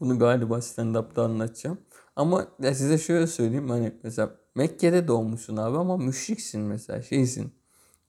bunu 0.00 0.18
galiba 0.18 0.60
stand-up'ta 0.60 1.22
anlatacağım. 1.22 1.78
Ama 2.16 2.46
ya 2.62 2.74
size 2.74 2.98
şöyle 2.98 3.26
söyleyeyim 3.26 3.68
hani 3.70 3.92
mesela 4.02 4.30
Mekke'de 4.54 5.08
doğmuşsun 5.08 5.56
abi 5.56 5.78
ama 5.78 5.96
müşriksin 5.96 6.60
mesela 6.60 7.02
şeysin. 7.02 7.54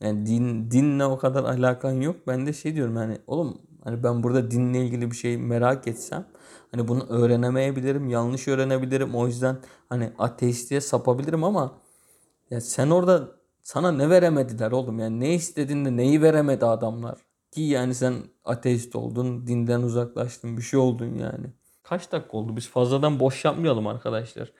Yani 0.01 0.25
din 0.25 0.71
dinle 0.71 1.05
o 1.05 1.17
kadar 1.17 1.43
alakan 1.43 1.91
yok. 1.93 2.15
Ben 2.27 2.45
de 2.47 2.53
şey 2.53 2.75
diyorum 2.75 2.95
hani 2.95 3.17
oğlum 3.27 3.61
hani 3.83 4.03
ben 4.03 4.23
burada 4.23 4.51
dinle 4.51 4.85
ilgili 4.85 5.11
bir 5.11 5.15
şey 5.15 5.37
merak 5.37 5.87
etsem 5.87 6.27
hani 6.71 6.87
bunu 6.87 7.03
öğrenemeyebilirim, 7.09 8.09
yanlış 8.09 8.47
öğrenebilirim. 8.47 9.15
O 9.15 9.27
yüzden 9.27 9.57
hani 9.89 10.13
ateistliğe 10.19 10.81
sapabilirim 10.81 11.43
ama 11.43 11.81
ya 12.49 12.61
sen 12.61 12.89
orada 12.89 13.31
sana 13.63 13.91
ne 13.91 14.09
veremediler 14.09 14.71
oğlum 14.71 14.99
yani 14.99 15.19
ne 15.19 15.33
istedin 15.35 15.85
de 15.85 15.97
neyi 15.97 16.21
veremedi 16.21 16.65
adamlar. 16.65 17.19
Ki 17.51 17.61
yani 17.61 17.95
sen 17.95 18.13
ateist 18.45 18.95
oldun, 18.95 19.47
dinden 19.47 19.81
uzaklaştın, 19.81 20.57
bir 20.57 20.61
şey 20.61 20.79
oldun 20.79 21.15
yani. 21.15 21.47
Kaç 21.83 22.11
dakika 22.11 22.37
oldu? 22.37 22.55
Biz 22.55 22.69
fazladan 22.69 23.19
boş 23.19 23.45
yapmayalım 23.45 23.87
arkadaşlar. 23.87 24.51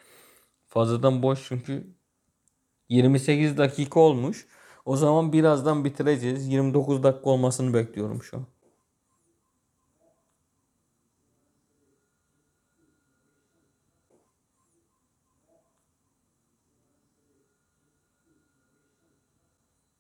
Fazladan 0.68 1.24
boş 1.24 1.48
çünkü 1.48 1.88
28 2.90 3.58
dakika 3.58 4.00
olmuş. 4.00 4.48
O 4.86 4.98
zaman 4.98 5.34
birazdan 5.34 5.86
bitireceğiz. 5.86 6.48
29 6.50 7.04
dakika 7.04 7.30
olmasını 7.30 7.74
bekliyorum 7.74 8.24
şu 8.24 8.38
an. 8.38 8.46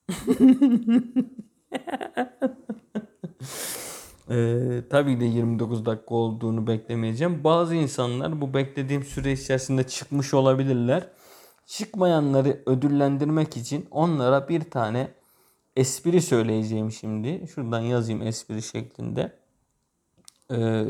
Ee, 4.29 4.83
tabii 4.89 5.19
de 5.19 5.25
29 5.25 5.85
dakika 5.85 6.15
olduğunu 6.15 6.67
beklemeyeceğim. 6.67 7.43
Bazı 7.43 7.75
insanlar 7.75 8.41
bu 8.41 8.53
beklediğim 8.53 9.03
süre 9.03 9.31
içerisinde 9.31 9.87
çıkmış 9.87 10.33
olabilirler. 10.33 11.09
Çıkmayanları 11.65 12.63
ödüllendirmek 12.65 13.57
için 13.57 13.87
onlara 13.91 14.49
bir 14.49 14.71
tane 14.71 15.11
espri 15.75 16.21
söyleyeceğim 16.21 16.91
şimdi. 16.91 17.47
Şuradan 17.47 17.81
yazayım 17.81 18.21
espri 18.21 18.61
şeklinde. 18.61 19.39
Ee, 20.51 20.85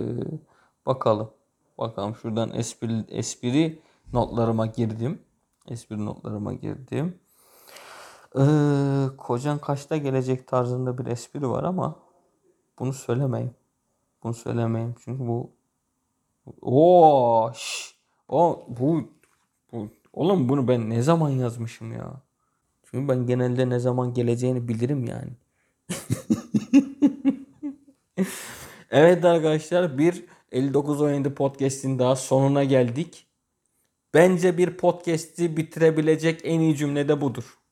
bakalım. 0.85 1.29
Bakalım 1.77 2.15
şuradan 2.15 2.53
espri, 2.53 3.05
espri 3.07 3.79
notlarıma 4.13 4.65
girdim. 4.65 5.21
Espri 5.67 6.05
notlarıma 6.05 6.53
girdim. 6.53 7.19
Ee, 8.39 9.05
kocan 9.17 9.57
kaçta 9.59 9.97
gelecek 9.97 10.47
tarzında 10.47 10.97
bir 10.97 11.05
espri 11.05 11.49
var 11.49 11.63
ama 11.63 11.95
bunu 12.79 12.93
söylemeyin. 12.93 13.51
Bunu 14.23 14.33
söylemeyin. 14.33 14.95
Çünkü 15.03 15.27
bu 15.27 15.51
o 16.61 17.51
o 18.27 18.65
bu, 18.67 19.09
bu 19.71 19.89
oğlum 20.13 20.49
bunu 20.49 20.67
ben 20.67 20.89
ne 20.89 21.01
zaman 21.01 21.29
yazmışım 21.29 21.93
ya? 21.93 22.21
Çünkü 22.83 23.07
ben 23.07 23.27
genelde 23.27 23.69
ne 23.69 23.79
zaman 23.79 24.13
geleceğini 24.13 24.67
bilirim 24.67 25.05
yani. 25.05 25.31
evet 28.91 29.25
arkadaşlar 29.25 29.97
bir 29.97 30.25
59 30.51 31.01
17 31.01 31.33
podcast'in 31.33 31.99
daha 31.99 32.15
sonuna 32.15 32.63
geldik. 32.63 33.27
Bence 34.13 34.57
bir 34.57 34.77
podcast'i 34.77 35.57
bitirebilecek 35.57 36.41
en 36.43 36.59
iyi 36.59 36.75
cümle 36.75 37.07
de 37.07 37.21
budur. 37.21 37.62